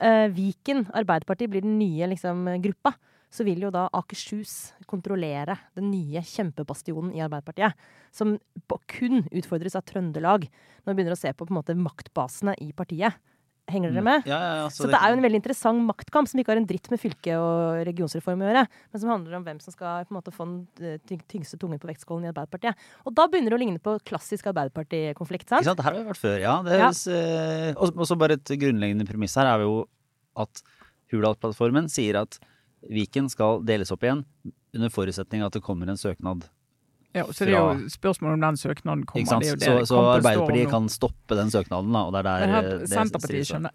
[0.00, 2.94] uh, Viken Arbeiderparti blir den nye liksom, gruppa,
[3.30, 7.76] så vil jo da Akershus kontrollere den nye kjempebastionen i Arbeiderpartiet.
[8.14, 8.38] Som
[8.88, 10.48] kun utfordres av Trøndelag,
[10.84, 13.18] når vi begynner å se på, på en måte, maktbasene i partiet.
[13.68, 14.24] Henger dere med?
[14.24, 16.66] Ja, ja, ja, Så det er jo en veldig interessant maktkamp som ikke har en
[16.68, 20.14] dritt med fylke- og regionsreform å gjøre, men som handler om hvem som skal på
[20.14, 22.80] en måte få den eh, tyngste tungen på vektskålen i Arbeiderpartiet.
[23.04, 25.68] Og da begynner det å ligne på klassisk Arbeiderparti-konflikt, Ikke sant?
[25.68, 25.82] sant?
[25.82, 26.56] Det her har vi vært før, ja.
[26.64, 29.82] Høres, eh, og og så bare et grunnleggende premiss her er jo
[30.40, 30.64] at
[31.12, 32.40] Hurdalsplattformen sier at
[32.88, 34.24] Viken skal deles opp igjen
[34.74, 36.46] under forutsetning at det kommer en søknad.
[37.16, 39.22] Ja, så det er jo spørsmålet om den søknaden kommer.
[39.24, 39.44] Ikke sant?
[39.44, 42.02] Det er jo det Så, så Arbeiderpartiet kan stoppe den søknaden, da.
[42.06, 43.72] Og det er der her, eh, det Senterpartiet skjønner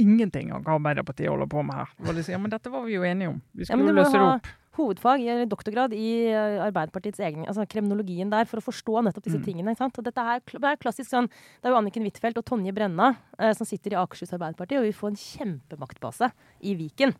[0.00, 1.92] ingenting av hva Arbeiderpartiet holder på med her.
[2.08, 3.38] Og de sier, men dette var vi jo enige om.
[3.54, 4.46] Vi skulle ja, løse det opp.
[4.78, 9.38] hovedfag, eller doktorgrad, i eh, Arbeiderpartiets egen altså kremnologien der, for å forstå nettopp disse
[9.38, 9.44] Mm.
[9.44, 9.74] tingene.
[9.76, 9.98] Ikke sant?
[10.00, 13.16] Og dette er, det er klassisk sånn Det er jo Anniken Huitfeldt og Tonje Brenna
[13.38, 16.32] eh, som sitter i Akershus Arbeiderparti, og vi får en kjempemaktbase
[16.62, 17.14] i Viken.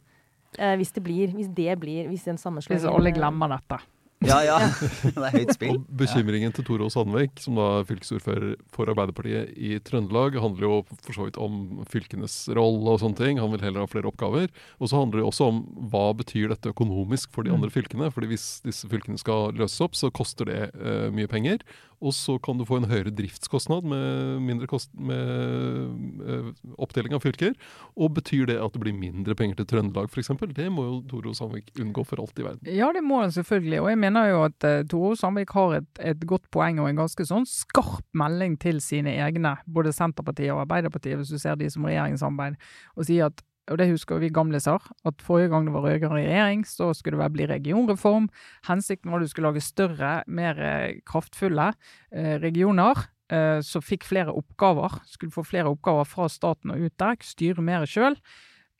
[0.58, 3.80] Eh, hvis det blir Hvis det blir Hvis den Hvis alle eh, glemmer dette.
[4.22, 4.58] Ja, ja.
[5.02, 5.78] det er høyt spill.
[5.80, 10.76] Og bekymringen til Tore Sandvik, som da er fylkesordfører for Arbeiderpartiet i Trøndelag, handler jo
[11.02, 13.40] for så vidt om fylkenes rolle og sånne ting.
[13.42, 14.46] Han vil heller ha flere oppgaver.
[14.78, 17.56] Og så handler det også om hva betyr dette økonomisk for de Mm.
[17.58, 18.12] andre fylkene.
[18.12, 21.58] fordi hvis disse fylkene skal løses opp, så koster det uh, mye penger.
[22.02, 26.48] Og så kan du få en høyere driftskostnad med mindre kost med eh,
[26.82, 27.54] oppdeling av fylker.
[27.94, 30.32] Og betyr det at det blir mindre penger til Trøndelag f.eks.?
[30.56, 32.72] Det må jo Tore Sandvik unngå for alt i verden.
[32.74, 33.80] Ja, det må han selvfølgelig.
[33.84, 37.04] Og jeg mener jo at uh, Tore Sandvik har et, et godt poeng og en
[37.04, 41.70] ganske sånn skarp melding til sine egne, både Senterpartiet og Arbeiderpartiet, hvis du ser de
[41.72, 42.58] som regjeringssamarbeid,
[42.96, 46.64] og sier at og det husker vi gamliser, at forrige gang det var rød-grønn regjering,
[46.66, 48.28] så skulle det bli regionreform.
[48.66, 51.72] Hensikten var at du skulle lage større, mer eh, kraftfulle
[52.12, 53.08] eh, regioner.
[53.32, 54.98] eh, som fikk flere oppgaver.
[55.08, 58.18] Skulle få flere oppgaver fra staten og ut der, styre mer sjøl.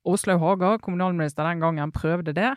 [0.05, 2.49] Åslaug Haga, kommunalminister den gangen, prøvde det.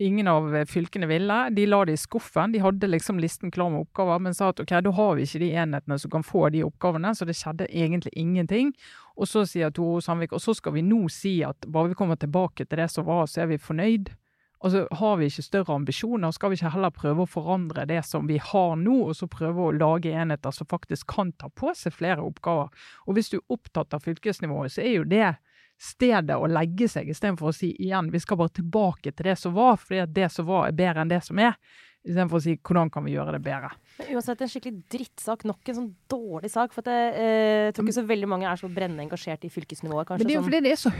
[0.00, 1.36] Ingen av fylkene ville.
[1.52, 2.54] De la det i skuffen.
[2.54, 5.42] De hadde liksom listen klar med oppgaver, men sa at ok, da har vi ikke
[5.42, 8.72] de enhetene som kan få de oppgavene, så det skjedde egentlig ingenting.
[9.20, 12.16] Og så sier Tore Sandvik, og så skal vi nå si at bare vi kommer
[12.16, 14.14] tilbake til det som var, så er vi fornøyd.
[14.62, 18.28] Altså, Har vi ikke større ambisjoner, skal vi ikke heller prøve å forandre det som
[18.30, 21.92] vi har nå, og så prøve å lage enheter som faktisk kan ta på seg
[21.98, 22.70] flere oppgaver.
[23.06, 25.34] Og hvis du er opptatt av fylkesnivået, så er jo det
[25.82, 29.54] stedet å legge seg, istedenfor å si igjen vi skal bare tilbake til det som
[29.56, 31.56] var, fordi at det som var er bedre enn det som er.
[32.02, 33.68] Istedenfor å si hvordan kan vi gjøre det bedre.
[34.00, 35.44] Men uansett en skikkelig drittsak.
[35.46, 36.72] Nok en sånn dårlig sak.
[36.74, 40.08] For at jeg, eh, tror ikke så veldig mange er så brennende engasjert i fylkesnivået.
[40.08, 40.90] Kanskje, Men det er jo som- fordi det er så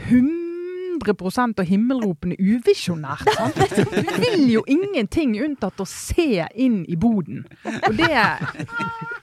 [1.00, 3.28] 100 og himmelropende uvisjonært.
[3.36, 3.58] Sant?
[3.92, 7.44] Du vil jo ingenting unntatt å se inn i boden.
[7.64, 8.12] Og det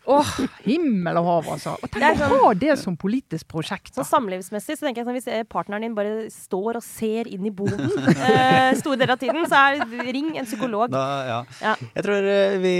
[0.09, 0.29] Åh,
[0.65, 1.75] himmel og hav, altså.
[1.85, 3.91] Og tenk å ha det som politisk prosjekt.
[3.93, 4.07] Sånn Da.
[4.09, 7.51] samlivsmessig så tenker jeg sånn hvis eh, partneren din bare står og ser inn i
[7.53, 10.89] boden eh, store deler av tiden, så er ring en psykolog.
[10.89, 11.39] Da, ja.
[11.61, 11.75] Ja.
[11.99, 12.73] Jeg tror eh, vi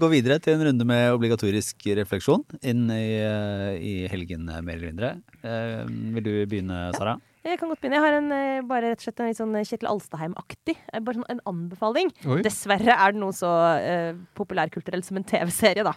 [0.00, 4.88] går videre til en runde med obligatorisk refleksjon inn i, eh, i helgen, mer eller
[4.90, 5.12] mindre.
[5.46, 5.84] Eh,
[6.18, 7.14] Vil du begynne, Sara?
[7.42, 7.98] Jeg kan godt begynne.
[7.98, 10.76] Jeg har en, eh, bare rett og slett en litt sånn Kjetil Alstadheim-aktig.
[10.92, 12.12] eh, Bare sånn en anbefaling.
[12.26, 12.42] Oi.
[12.42, 13.50] Dessverre er det noe så
[13.82, 15.94] uh, populærkulturelt som en TV-serie, da.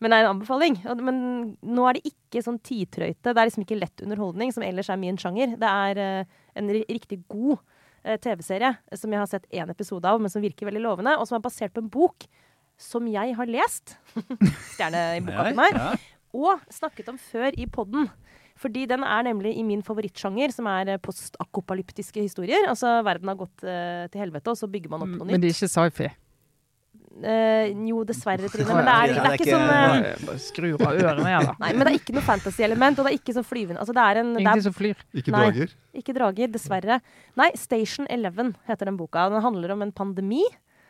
[0.00, 0.78] Men det er en anbefaling.
[1.04, 3.34] Men nå er det ikke sånn tidtrøyte.
[3.34, 5.58] Det er liksom ikke lett underholdning, som ellers er min sjanger.
[5.60, 10.22] Det er uh, en riktig god uh, TV-serie som jeg har sett én episode av,
[10.22, 12.24] men som virker veldig lovende, og som er basert på en bok
[12.78, 13.98] som jeg har lest.
[14.72, 15.76] Stjerne i boka til meg.
[15.76, 15.92] Ja.
[16.38, 18.08] Og snakket om før i podden.
[18.58, 22.66] Fordi den er nemlig i min favorittsjanger, som er eh, postakopalyptiske historier.
[22.70, 25.36] Altså verden har gått uh, til helvete, og så bygger man opp noe nytt.
[25.36, 26.08] Men det er ikke sci-fi.
[27.18, 28.68] Uh, jo, dessverre, Trine.
[28.70, 31.54] Men det er, det det er ikke sånn uh, bare av ørene, jeg, da.
[31.64, 34.04] Nei, men det er ikke noe fantasy-element, og det er ikke sånn flyvende Altså, det
[34.04, 35.02] er en det Ingenting er som flyr.
[35.22, 35.42] Ikke Nei.
[35.46, 35.74] drager.
[36.02, 37.00] Ikke drager, dessverre.
[37.38, 39.26] Nei, Station Eleven heter den boka.
[39.34, 40.44] Den handler om en pandemi.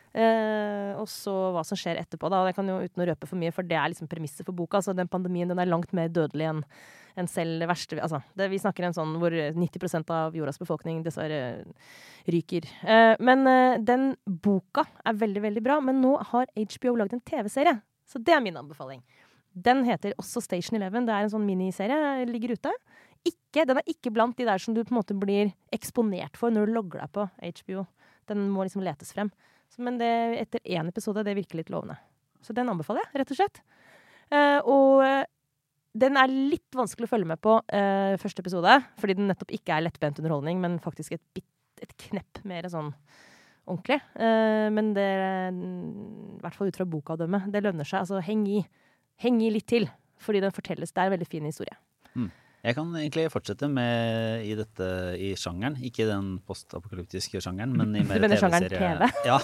[0.09, 2.29] Uh, og så hva som skjer etterpå.
[2.33, 4.45] da, og Jeg kan jo uten å røpe for mye, for det er liksom premisset
[4.45, 4.81] for boka.
[4.81, 6.63] altså Den pandemien den er langt mer dødelig enn
[7.17, 11.01] enn selv det verste altså, det, Vi snakker en sånn hvor 90% av jordas befolkning
[11.05, 11.63] dessverre
[12.29, 12.67] ryker.
[12.83, 15.79] Eh, men eh, den boka er veldig, veldig bra.
[15.83, 17.79] Men nå har HBO lagd en TV-serie,
[18.09, 19.03] så det er min anbefaling.
[19.49, 21.07] Den heter også Station Eleven.
[21.07, 22.25] Det er en sånn miniserie.
[22.29, 22.73] Ligger ute.
[23.27, 26.53] Ikke, den er ikke blant de der som du på en måte blir eksponert for
[26.53, 27.25] når du logger deg på
[27.61, 27.85] HBO.
[28.29, 29.33] Den må liksom letes frem.
[29.79, 31.97] Men det, etter én episode, det virker litt lovende.
[32.43, 33.61] Så den anbefaler jeg, rett og slett.
[34.29, 35.03] Eh, og
[35.97, 39.75] den er litt vanskelig å følge med på uh, første episode, fordi den nettopp ikke
[39.75, 41.47] er lettbent underholdning, men faktisk et, bit,
[41.81, 42.91] et knepp mer sånn
[43.69, 43.99] ordentlig.
[44.13, 45.09] Uh, men det,
[45.49, 48.03] i hvert fall ut fra boka å dømme, det lønner seg.
[48.03, 48.61] Altså, heng i.
[49.19, 49.89] Heng i litt til,
[50.23, 50.93] fordi den fortelles.
[50.93, 51.75] Det er en veldig fin historie.
[52.59, 55.77] Jeg kan egentlig fortsette med i dette i sjangeren.
[55.85, 59.07] Ikke den postapokalyptiske sjangeren, men i mer TV-serie.
[59.29, 59.39] Ja.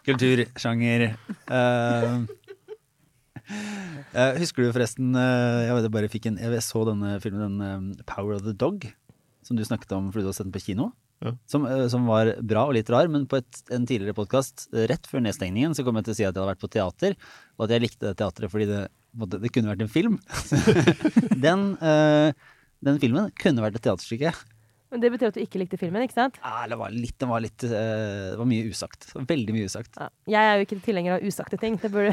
[0.06, 1.10] Kultursjanger.
[1.50, 2.24] Uh,
[4.40, 7.94] husker du forresten eh, Jeg vet jeg bare fikk en Jeg så denne filmen, den
[7.98, 8.84] eh, Power of the Dog,
[9.46, 10.90] som du snakket om fordi du har sett den på kino.
[11.22, 11.34] Ja.
[11.46, 15.06] Som, eh, som var bra og litt rar, men på et, en tidligere podkast, rett
[15.08, 17.14] før nedstengningen, så kom jeg til å si at jeg hadde vært på teater,
[17.56, 18.80] og at jeg likte det teatret fordi det,
[19.36, 20.18] det kunne vært en film.
[21.46, 22.34] den, eh,
[22.82, 24.34] den filmen kunne vært et teaterstykke.
[24.92, 26.34] Men det betyr at du ikke likte filmen, ikke sant?
[26.44, 29.06] Ja, det var litt, det var litt eh, Det var mye usagt.
[29.16, 29.96] Veldig mye usagt.
[29.96, 30.08] Ja.
[30.34, 31.78] Jeg er jo ikke tilhenger av usagte ting.
[31.80, 32.12] Det burde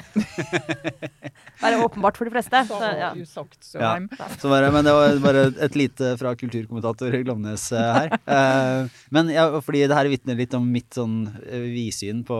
[1.63, 2.61] være åpenbart for de fleste.
[2.69, 3.09] Så, ja.
[3.19, 3.69] Usagt, Ja.
[3.73, 4.07] Sørheim.
[4.39, 8.15] Så bare, men det var bare et lite fra kulturkommentator Glomnes eh, her.
[8.23, 11.19] Eh, men ja, fordi det her vitner litt om mitt sånn
[11.49, 12.39] vidsyn på,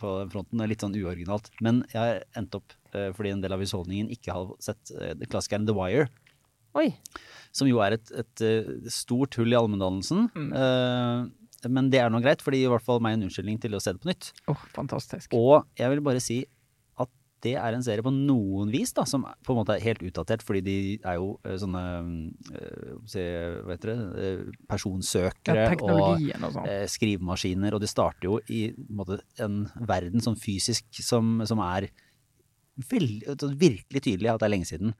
[0.00, 0.64] på fronten.
[0.72, 1.52] Litt sånn uoriginalt.
[1.60, 4.96] Men jeg har endt opp, fordi en del av husholdningen ikke har sett
[5.28, 6.08] klassikeren The Wire.
[6.78, 6.88] Oi.
[7.52, 10.30] Som jo er et, et eh, stort hull i allmenndannelsen.
[10.56, 13.60] Eh, men det er nå greit, for det gir i hvert fall meg en unnskyldning
[13.62, 14.32] til å se det på nytt.
[14.50, 15.34] Oh, fantastisk.
[15.36, 16.40] Og jeg vil bare si
[17.02, 17.10] at
[17.44, 20.42] det er en serie på noen vis da, som på en måte er helt utdatert,
[20.46, 21.82] fordi de er jo eh, sånne
[23.10, 23.24] se,
[23.66, 24.30] hva heter det,
[24.70, 25.92] Personsøkere Ja, og
[26.48, 26.70] og sånn.
[26.96, 31.90] skrivemaskiner, og de starter jo i en, måte, en verden sånn fysisk som, som er
[32.90, 34.94] veldig, sånn virkelig tydelig at det er lenge siden.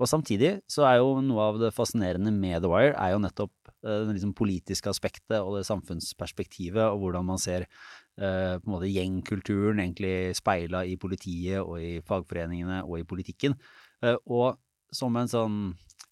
[0.00, 3.72] Og samtidig så er jo noe av det fascinerende med The Wire er jo nettopp
[3.84, 8.74] eh, det liksom politiske aspektet og det samfunnsperspektivet, og hvordan man ser eh, på en
[8.74, 13.56] måte gjengkulturen egentlig speila i politiet og i fagforeningene og i politikken.
[14.02, 14.58] Eh, og
[14.92, 15.58] som en sånn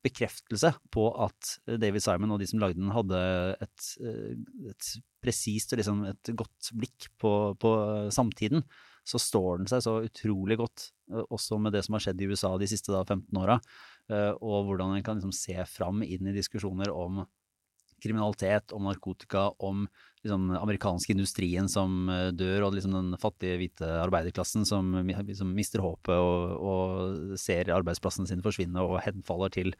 [0.05, 3.19] bekreftelse på at David Simon og de som lagde den, hadde
[3.61, 4.37] et, eh,
[4.71, 7.75] et presist og liksom et godt blikk på, på
[8.15, 8.65] samtiden,
[9.11, 10.91] så står den seg så utrolig godt,
[11.27, 13.59] også med det som har skjedd i USA de siste da, 15 åra,
[14.39, 17.25] og hvordan en kan liksom se fram inn i diskusjoner om
[18.03, 19.85] kriminalitet, om narkotika, om
[20.23, 25.83] liksom, amerikanske industrien som eh, dør, og liksom den fattige, hvite arbeiderklassen som liksom, mister
[25.85, 29.73] håpet og, og ser arbeidsplassen sin forsvinne og henfaller til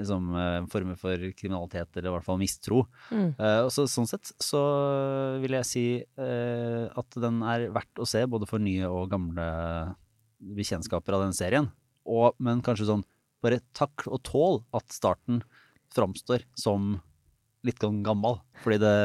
[0.00, 2.84] liksom, eh, former for kriminalitet, eller i hvert fall mistro.
[3.10, 3.32] Mm.
[3.38, 4.62] Uh, så, sånn sett så
[5.42, 5.86] vil jeg si
[6.20, 9.46] uh, at den er verdt å se, både for nye og gamle
[10.56, 11.70] bekjentskaper av den serien.
[12.06, 13.06] Og, men kanskje sånn,
[13.44, 15.42] bare takk og tål at starten
[15.94, 16.96] framstår som
[17.66, 18.40] litt gammel.
[18.64, 18.96] Fordi det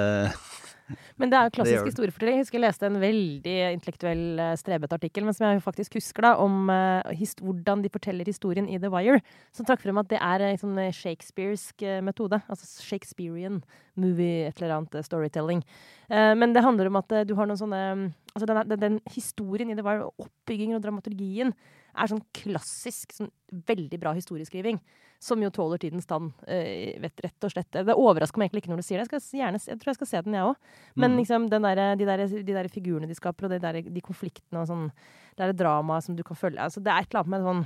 [1.20, 2.40] Men det er jo klassisk historiefortelling.
[2.40, 6.26] Jeg husker jeg leste en veldig intellektuell eh, strebete artikkel, men som jeg faktisk husker,
[6.26, 9.22] da, om eh, hvordan de forteller historien i The Wire.
[9.56, 12.42] Som trakk frem at det er en sånn eh, shakespearsk metode.
[12.52, 13.62] Altså Shakespearean
[14.00, 15.66] movie, et eller annet storytelling.
[16.12, 17.84] Men det handler om at du har noen sånne
[18.32, 21.50] Altså den, den, den historien i The Wire, oppbyggingen og dramaturgien,
[21.98, 23.32] er sånn klassisk, sånn
[23.68, 24.80] veldig bra historieskriving.
[25.22, 27.70] Som jo tåler tidens tann, eh, vet, rett og slett.
[27.72, 29.06] Det overrasker meg egentlig ikke når du sier det.
[29.06, 30.72] Jeg, skal gjerne, jeg tror jeg skal se den, jeg òg.
[30.96, 31.18] Men mm.
[31.20, 34.64] liksom den der, de, der, de der figurene de skaper, og de, der, de konfliktene
[34.64, 34.90] og sånn,
[35.38, 37.62] det der dramaet som du kan følge altså, Det er et eller annet med sånn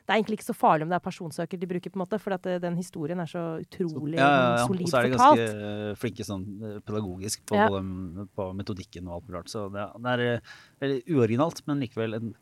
[0.00, 2.18] Det er egentlig ikke så farlig om det er personsøker de bruker, på en måte,
[2.22, 4.64] for at eh, den historien er så utrolig Ja, ja, ja.
[4.66, 6.00] Og så er de ganske fortalt.
[6.02, 7.68] flinke sånn eh, pedagogisk på, Ja.
[7.70, 9.52] både, på metodikken og alt mulig rart.
[9.52, 10.40] Så det, det er eh,
[10.82, 12.32] veldig uoriginalt, men likevel en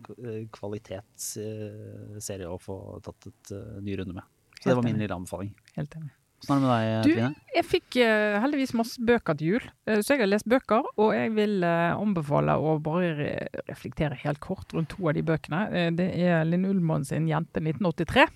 [0.54, 4.24] kvalitetsserie å få tatt et ny runde med.
[4.58, 5.52] Så det var min lille anbefaling.
[5.76, 6.10] Helt enig.
[6.46, 7.30] Er det med deg, Du, Trine?
[7.56, 10.86] Jeg fikk uh, heldigvis masse bøker til jul, uh, så jeg har lest bøker.
[10.96, 13.32] Og jeg vil uh, anbefale å bare re
[13.70, 15.64] reflektere helt kort rundt to av de bøkene.
[15.98, 18.28] Det er Linn Ullmann sin 'Jente 1983'.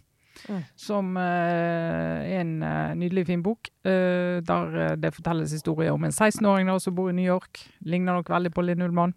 [0.48, 0.60] Mm.
[0.80, 2.52] Som er en
[2.96, 7.60] nydelig fin bok, der det fortelles historier om en 16-åring som bor i New York.
[7.84, 9.12] Ligner nok veldig på Linn Ullmann.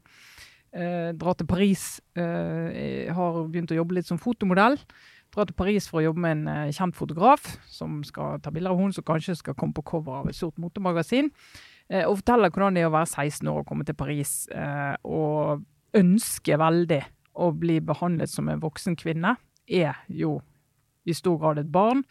[0.76, 2.02] Eh, drar til Paris.
[2.20, 4.76] Eh, har begynt å jobbe litt som fotomodell.
[5.36, 8.72] Drar til Paris for å jobbe med en eh, kjent fotograf som skal ta bilder
[8.72, 11.28] av henne, som kanskje skal komme på cover av et stort motemagasin.
[11.90, 14.96] Eh, og forteller hvordan det er å være 16 år og komme til Paris eh,
[15.04, 15.66] og
[15.96, 17.02] ønske veldig
[17.36, 19.36] å bli behandlet som en voksen kvinne.
[19.68, 20.38] Er jo
[21.06, 22.06] i stor grad et barn.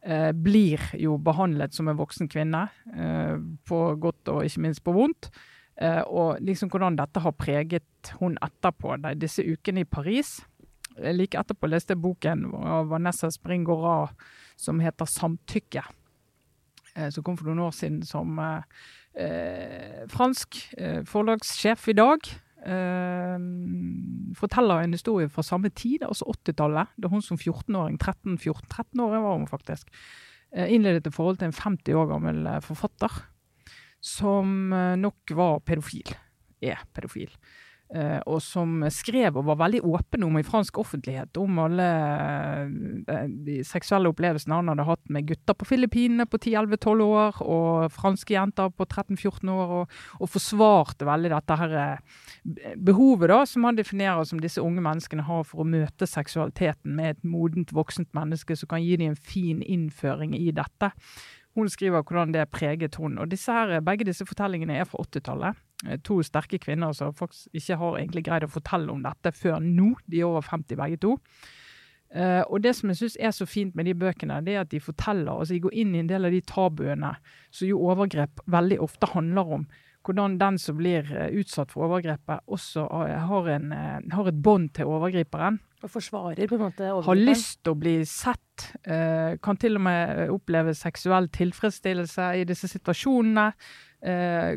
[0.00, 3.34] Eh, blir jo behandlet som en voksen kvinne, eh,
[3.66, 5.28] på godt og ikke minst på vondt.
[5.80, 10.40] Eh, og liksom hvordan dette har preget hun etterpå, disse ukene i Paris.
[11.00, 14.10] Like etterpå leste boken av Vanessa Springora
[14.56, 15.84] som heter 'Samtykke'.
[16.96, 22.30] Eh, som kom for noen år siden som eh, fransk eh, forlagssjef i dag.
[22.60, 23.38] Eh,
[24.36, 26.92] forteller en historie fra samme tid, altså 80-tallet.
[27.00, 29.88] Da hun som 14-åring, 13-14-13-åring var hun faktisk,
[30.52, 33.22] eh, innledet et forhold til en 50 år gammel eh, forfatter
[34.00, 36.14] som nok var pedofil.
[36.64, 37.28] Er pedofil.
[37.90, 43.24] Eh, og som skrev og var veldig åpen om i fransk offentlighet om alle eh,
[43.48, 48.36] de seksuelle opplevelsene han hadde hatt med gutter på Filippinene på 10-11-12 år, og franske
[48.36, 53.80] jenter på 13-14 år, og, og forsvarte veldig dette her eh, behovet da, som han
[53.80, 58.54] definerer som disse unge menneskene har for å møte seksualiteten med et modent voksent menneske
[58.54, 60.92] som kan gi dem en fin innføring i dette.
[61.58, 63.18] Hun skriver hvordan det preget hun.
[63.18, 65.58] Og disse her, begge disse fortellingene er fra 80-tallet.
[65.86, 69.60] Eh, To sterke kvinner som faktisk ikke har egentlig greid å fortelle om dette før
[69.64, 69.94] nå.
[70.06, 71.16] De er over 50 begge to.
[72.10, 74.72] Uh, og det som jeg syns er så fint med de bøkene, det er at
[74.72, 77.12] de forteller, altså de går inn i en del av de tabuene
[77.54, 79.66] som jo overgrep veldig ofte handler om.
[80.02, 82.88] Hvordan den som blir eh, utsatt for overgrepet, også
[83.28, 83.74] har, en,
[84.10, 88.00] har et bånd til overgriperen Og forsvarer på en måte har lyst til å bli
[88.08, 88.46] sett,
[88.84, 93.46] Uh, kan til og med oppleve seksuell tilfredsstillelse i disse situasjonene.
[94.00, 94.54] Eh,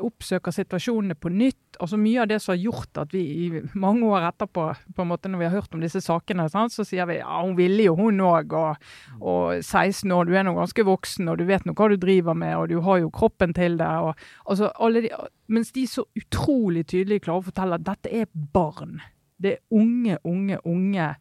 [0.00, 1.76] oppsøker situasjonene på nytt.
[1.84, 5.10] Altså Mye av det som har gjort at vi i mange år etterpå, på en
[5.10, 7.90] måte når vi har hørt om disse sakene, sant, så sier vi ja, hun ville
[7.90, 8.88] jo hun òg, og,
[9.20, 12.38] og 16 år, du er nå ganske voksen, og du vet nå hva du driver
[12.40, 13.92] med, og du har jo kroppen til det.
[14.08, 15.12] Og, altså, de,
[15.52, 19.02] mens de så utrolig tydelig klarer å fortelle at dette er barn.
[19.36, 21.12] Det er unge, unge, unge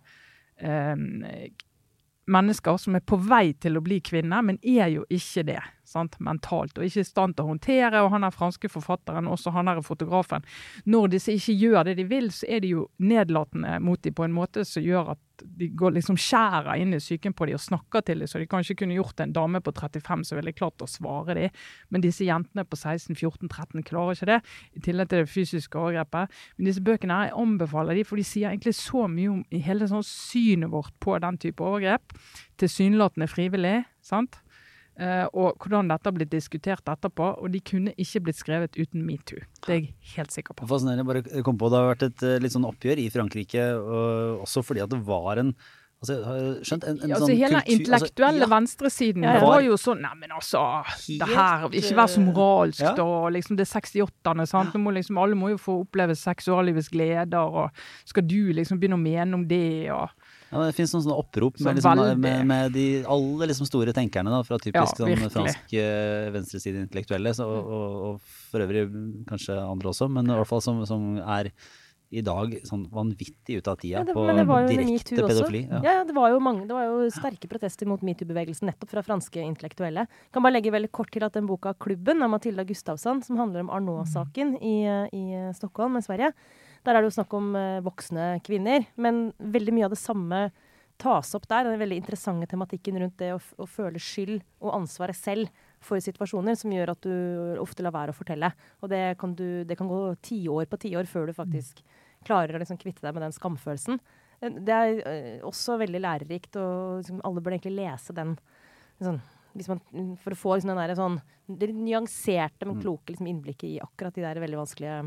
[0.63, 0.95] eh,
[2.31, 6.17] mennesker som er på vei til å bli kvinner, men er jo ikke det sant,
[6.23, 6.77] mentalt.
[6.77, 8.03] Og ikke i stand til å håndtere.
[8.05, 10.45] Og han er franske forfatteren, også han er fotografen.
[10.89, 14.27] Når disse ikke gjør det de vil, så er de jo nedlatende mot dem på
[14.27, 17.63] en måte som gjør at de går liksom skjærer inn i psyken på dem og
[17.63, 20.83] snakker til dem, så de kanskje kunne gjort en dame på 35 som ville klart
[20.83, 21.57] å svare dem.
[21.91, 24.39] Men disse jentene på 16, 14, 13 klarer ikke det,
[24.75, 26.39] i tillegg til det fysiske overgrepet.
[26.55, 29.91] Men disse bøkene her, jeg anbefaler de, for de sier egentlig så mye om hele
[29.91, 32.15] sånn synet vårt på den type overgrep.
[32.61, 34.39] Tilsynelatende frivillig, sant?
[34.95, 37.31] Eh, og hvordan dette har blitt diskutert etterpå.
[37.43, 39.41] Og de kunne ikke blitt skrevet uten metoo.
[39.65, 40.67] Det er jeg helt sikker på.
[40.69, 41.07] Fascinerende.
[41.07, 44.63] Bare kom på det har vært et eh, litt sånn oppgjør i Frankrike, og også
[44.65, 45.55] fordi at det var en
[46.03, 49.23] Altså, jeg har skjønt en, en Ja, altså sånn Hele den intellektuelle altså, ja, venstresiden
[49.23, 49.43] Ja, ja.
[49.47, 50.61] var jo sånn Neimen, altså
[51.07, 52.91] Det her Ikke vær så moralsk, Ja.
[52.99, 53.05] da.
[53.31, 54.75] Liksom det 68-ene, sant.
[54.75, 57.71] Nå må liksom, alle må jo få oppleve seksuallivets gleder, og
[58.05, 60.11] skal du liksom begynne å mene om det, og
[60.51, 64.33] Ja, det finnes noen sånne opprop med, liksom, med, med de aller liksom store tenkerne
[64.33, 68.85] da, fra typisk Ja, sånn, fransk uh, venstreside-intellektuelle, og, og, og for øvrig
[69.29, 71.51] kanskje andre også, men i hvert fall som, som er
[72.13, 75.63] i dag sånn vanvittig ut av tida Ja, det, på direkte pedofili.
[75.67, 75.79] Ja.
[75.83, 76.03] Ja.
[76.07, 80.05] det var jo mange, det var jo sterke protester mot metoo-bevegelsen nettopp fra franske intellektuelle.
[80.35, 83.65] Kan bare legge veldig kort til at den boka 'Klubben' av Matilda Gustavsson, som handler
[83.65, 84.77] om Arnault-saken i,
[85.11, 85.25] i
[85.57, 86.31] Stockholm i Sverige,
[86.85, 88.85] der er det jo snakk om eh, voksne kvinner.
[89.01, 90.41] Men veldig mye av det samme
[91.01, 91.67] tas opp der.
[91.67, 95.51] Den veldig interessante tematikken rundt det å, å føle skyld og ansvaret selv
[95.83, 98.51] for situasjoner som gjør at du ofte lar være å fortelle.
[98.81, 101.83] Og det kan, du, det kan gå tiår på tiår før du faktisk
[102.25, 103.99] klarer å liksom kvitte deg med den skamfølelsen.
[104.41, 108.37] Eh, Det er eh, også veldig lærerikt, og liksom, alle bør egentlig lese den
[109.03, 109.19] sånn,
[109.55, 109.83] hvis man,
[110.23, 114.15] for å få liksom, den der, sånn, det nyanserte, men kloke liksom, innblikket i akkurat
[114.15, 115.03] de der veldig vanskelige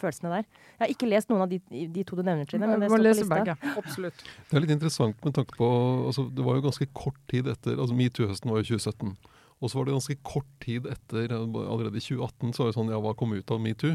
[0.00, 0.46] følelsene der.
[0.78, 2.66] Jeg har ikke lest noen av de, de to du nevner, Trine.
[2.70, 3.28] Men det står på lista.
[3.34, 3.56] begge.
[3.82, 4.24] Absolutt.
[4.50, 5.68] Det er litt interessant med tanke på
[6.08, 9.16] altså Det var jo ganske kort tid etter altså Metoo-høsten var jo 2017.
[9.62, 12.90] Og så var det ganske kort tid etter, allerede i 2018, så var det sånn
[12.90, 13.94] Ja, hva kom ut av metoo?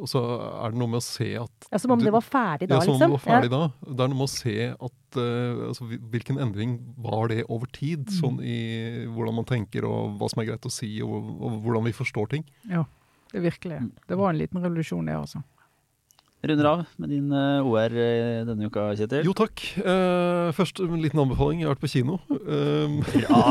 [0.00, 2.24] Og så er det noe med å se at Ja, Som om du- det var
[2.24, 3.10] ferdig da, ja, som om liksom.
[3.10, 3.72] det var ferdig da.
[3.84, 8.06] Det er noe med å se at uh, altså, Hvilken endring var det over tid?
[8.08, 11.12] Sånn i hvordan man tenker, og hva som er greit å si, og,
[11.42, 12.44] og hvordan vi forstår ting.
[12.70, 12.84] Ja,
[13.32, 13.80] det virkelig.
[14.08, 15.42] Det var en liten revolusjon, det, altså.
[16.42, 19.20] Runder av med din eh, OR eh, denne uka, Kjetil.
[19.28, 19.60] Jo takk.
[19.78, 21.60] Eh, først en liten anbefaling.
[21.62, 22.16] Jeg har vært på kino.
[23.12, 23.42] Bra!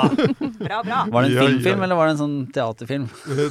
[0.59, 0.97] Bra, bra.
[1.07, 1.85] Var det en Ja, filmfilm, ja.
[1.87, 3.05] eller var det en sånn teaterfilm?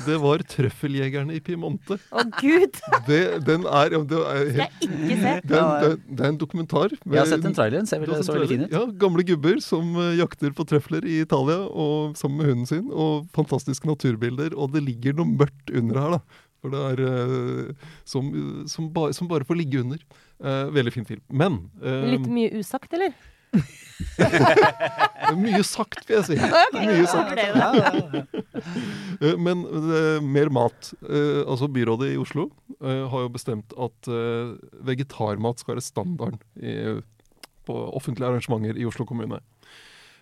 [0.04, 1.96] det var 'Trøffeljegerne i Piemonte'.
[2.12, 2.76] Å gud!
[3.08, 5.32] Det, den er, ja, det er Skal jeg ikke se.
[5.48, 6.94] Den, det, er, en dokumentar.
[7.00, 8.76] Jeg har sett en trailer, den ser vel så veldig fin ut.
[8.76, 12.92] Ja, Gamle gubber som jakter på trøfler i Italia og sammen med hunden sin.
[12.92, 14.52] Og fantastiske naturbilder.
[14.52, 16.46] Og det ligger noe mørkt under her, da.
[16.60, 18.30] For det er eh, som,
[18.68, 20.00] som, ba, som bare får ligge under.
[20.40, 21.22] Eh, veldig fin film.
[21.28, 23.14] Men eh, Litt mye usagt, eller?
[25.36, 26.36] Mye sagt, vil jeg si.
[26.76, 28.38] Mye sagt.
[29.46, 29.64] Men
[30.24, 30.92] mer mat.
[31.02, 32.48] Eh, altså Byrådet i Oslo
[32.80, 34.08] har jo bestemt at
[34.88, 36.72] vegetarmat skal være standarden i,
[37.68, 39.42] på offentlige arrangementer i Oslo kommune.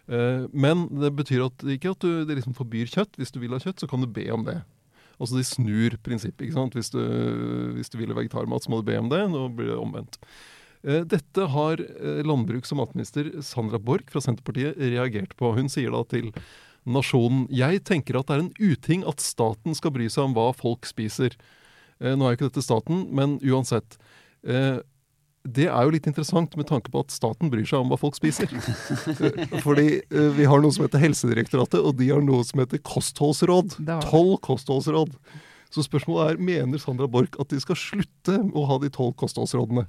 [0.09, 3.19] Eh, men det betyr at, ikke at du det liksom forbyr kjøtt.
[3.21, 4.61] Hvis du vil ha kjøtt, så kan du be om det.
[5.19, 6.47] Altså De snur prinsippet.
[6.47, 6.75] ikke sant?
[6.79, 7.01] Hvis du,
[7.75, 9.25] hvis du vil ha vegetarmat, så må du be om det.
[9.33, 10.19] Nå blir det omvendt.
[10.87, 15.51] Eh, Dette har eh, landbruks- og matminister Sandra Borch fra Senterpartiet reagert på.
[15.57, 16.31] Hun sier da til
[16.89, 20.53] Nasjonen Jeg tenker at det er en uting at staten skal bry seg om hva
[20.57, 21.35] folk spiser.
[21.99, 23.99] Eh, Nå er jo ikke dette staten, men uansett.
[25.47, 28.17] Det er jo litt interessant med tanke på at staten bryr seg om hva folk
[28.19, 28.51] spiser.
[28.51, 32.83] Eh, Fordi eh, vi har noe som heter Helsedirektoratet, og de har noe som heter
[32.85, 33.79] kostholdsråd.
[34.09, 35.15] Tolv kostholdsråd.
[35.69, 39.85] Så spørsmålet er, mener Sandra Borch at de skal slutte å ha de tolv kostholdsrådene?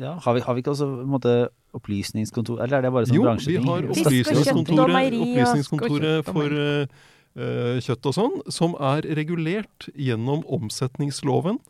[0.00, 1.34] Ja, har, vi, har vi ikke også en måte
[1.76, 3.68] opplysningskontor, eller er det bare sånn Jo, vi bransjeting?
[3.68, 11.60] har Fisk og Opplysningskontoret, opplysningskontoret for eh, kjøtt og sånn, som er regulert gjennom omsetningsloven.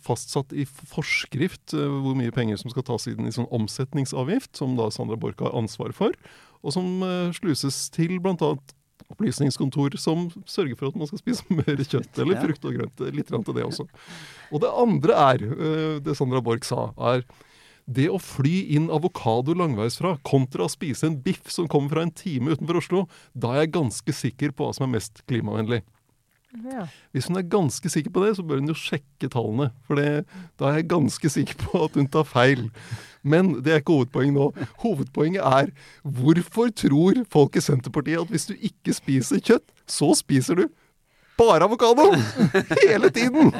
[0.00, 4.78] Fastsatt i forskrift eh, hvor mye penger som skal tas inn i sånn omsetningsavgift, som
[4.78, 6.16] da Sandra Borch har ansvar for,
[6.62, 8.54] og som eh, sluses til bl.a.
[9.12, 13.06] opplysningskontor som sørger for at man skal spise mer kjøtt eller frukt og grønt.
[13.12, 13.88] Litt grann til det også.
[14.52, 17.26] Og det andre er, eh, det Sandra Borch sa, er
[17.90, 22.14] det å fly inn avokado langveisfra kontra å spise en biff som kommer fra en
[22.14, 25.82] time utenfor Oslo, da er jeg ganske sikker på hva som er mest klimavennlig.
[26.60, 26.84] Ja.
[27.16, 29.70] Hvis hun er ganske sikker på det, så bør hun jo sjekke tallene.
[29.88, 30.26] For det,
[30.60, 32.66] da er jeg ganske sikker på at hun tar feil.
[33.24, 34.66] Men det er ikke hovedpoenget nå.
[34.82, 35.72] Hovedpoenget er
[36.02, 40.66] hvorfor tror folk i Senterpartiet at hvis du ikke spiser kjøtt, så spiser du
[41.40, 42.10] bare avokado?
[42.84, 43.54] Hele tiden!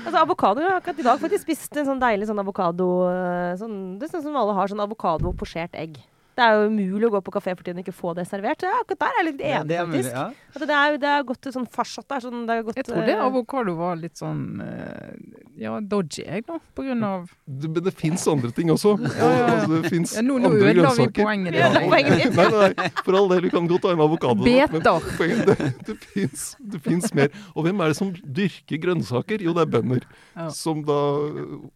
[0.00, 3.52] Altså, avokado, Jeg har akkurat i dag faktisk spist en sånn deilig sånn avokado eh,
[3.60, 5.98] sånn, Det er sånn som alle har, sånn avokado posjert egg.
[6.40, 8.62] Det er jo umulig å gå på kafé for tiden og ikke få det servert.
[8.64, 10.16] Så ja, akkurat der er jeg litt Ja, enig, det er mulig, faktisk.
[10.16, 10.46] ja.
[10.50, 12.22] At det, er, det er gått sånn farsatt der.
[12.24, 15.12] Sånn, det er gått, Jeg tror det avokado var litt sånn eh,
[15.60, 16.56] ja, dodgy, jeg, da.
[16.74, 18.96] På grunn av Det, men det fins andre ting også.
[19.20, 19.50] Ja, ja, ja.
[19.52, 21.28] Altså, det fins ja, Nå, nå andre ødela vi grønnsaker.
[21.28, 21.86] poenget Ja, ditt.
[21.92, 22.34] poenget ditt.
[22.40, 24.46] Nei, nei, nei, for all del, du kan godt ta en avokado.
[24.48, 24.72] Beter.
[24.72, 27.28] Men, Det, det, fins, mer.
[27.54, 28.10] Og hvem er det som
[28.40, 29.44] dyrker grønnsaker?
[29.44, 30.06] Jo, det er bønder.
[30.36, 30.48] Ja.
[30.54, 30.98] Som da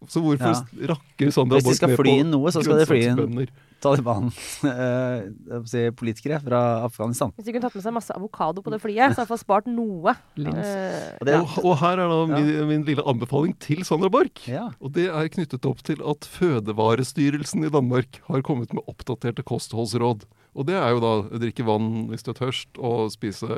[0.08, 0.88] Så hvorfor Ja.
[0.94, 3.16] rakker Sandra Hvis de Borch skal fly på inn noe, så skal de fly inn
[3.18, 3.54] grønnsaksbønder?
[3.84, 7.32] Taliban-politikere fra Afghanistan.
[7.36, 9.66] Hvis de kunne tatt med seg masse avokado på det flyet, så hadde de spart
[9.70, 10.10] noe.
[10.38, 14.40] Eh, Og det, Og, og her er da min, min lille anbefaling til Sandra Borch.
[14.50, 14.66] ja.
[14.80, 20.20] Og det er knyttet opp til at Fødevarestyrelsen i Danmark har kommet med oppdaterte kostholdsråd.
[20.54, 23.48] Og det er jo da å drikke vann hvis du er tørst, og spise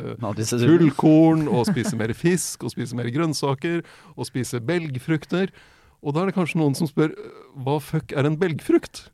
[0.65, 3.83] fullkorn, og spise mer fisk, og spise mer grønnsaker,
[4.17, 5.53] og spise belgfrukter.
[6.07, 7.11] Og da er det kanskje noen som spør
[7.67, 9.09] hva fuck er en belgfrukt?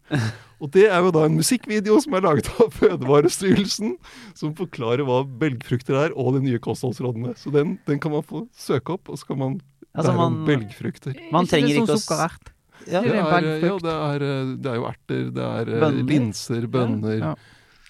[0.61, 3.95] Og det er jo da en musikkvideo som er laget av Fødevarestyrelsen,
[4.39, 7.33] som forklarer hva belgfrukter er, og de nye kostholdsrådene.
[7.41, 9.57] Så den, den kan man få søke opp, og så kan man
[9.93, 11.17] Altså, lære om belgfrukter.
[11.33, 12.53] Man trenger ikke å sukkerert?
[12.87, 13.01] Ja.
[13.03, 13.67] Det Det er belgfrukt.
[13.67, 16.07] ja, det er, eh, det er jo erter, det er eh, Bønner.
[16.13, 17.35] linser, bønner, Ja.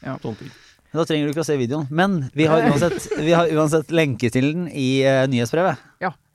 [0.02, 0.16] Ja.
[0.22, 0.50] sånne ting.
[0.92, 1.86] Da trenger du ikke å se videoen.
[1.90, 5.78] Men vi har uansett, vi har uansett lenke til den i uh, nyhetsbrevet.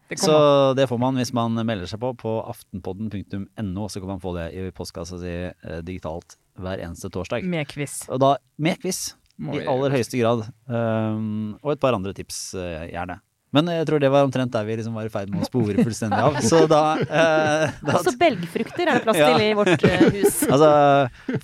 [0.08, 3.88] Det Så det får man hvis man melder seg på på aftenpodden.no.
[3.92, 7.44] Så kan man få det i postkassa si eh, digitalt hver eneste torsdag.
[7.46, 8.06] Med quiz.
[8.10, 10.48] Og da med quiz, i aller høyeste grad.
[10.66, 13.20] Um, og et par andre tips, uh, gjerne.
[13.56, 15.78] Men jeg tror det var omtrent der vi liksom var i ferd med å spore
[15.86, 16.40] fullstendig av.
[16.44, 19.30] Så da, eh, da Også belgfrukter er det plass Ja.
[19.32, 20.42] til i vårt eh, hus.
[20.52, 20.72] Altså,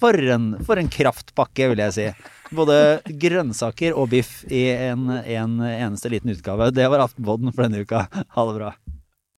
[0.01, 2.07] for en, for en kraftpakke, vil jeg si.
[2.53, 2.77] Både
[3.07, 6.69] grønnsaker og biff i en, en eneste liten utgave.
[6.75, 8.05] Det var Aftenpodden for denne uka.
[8.11, 8.73] Ha det bra.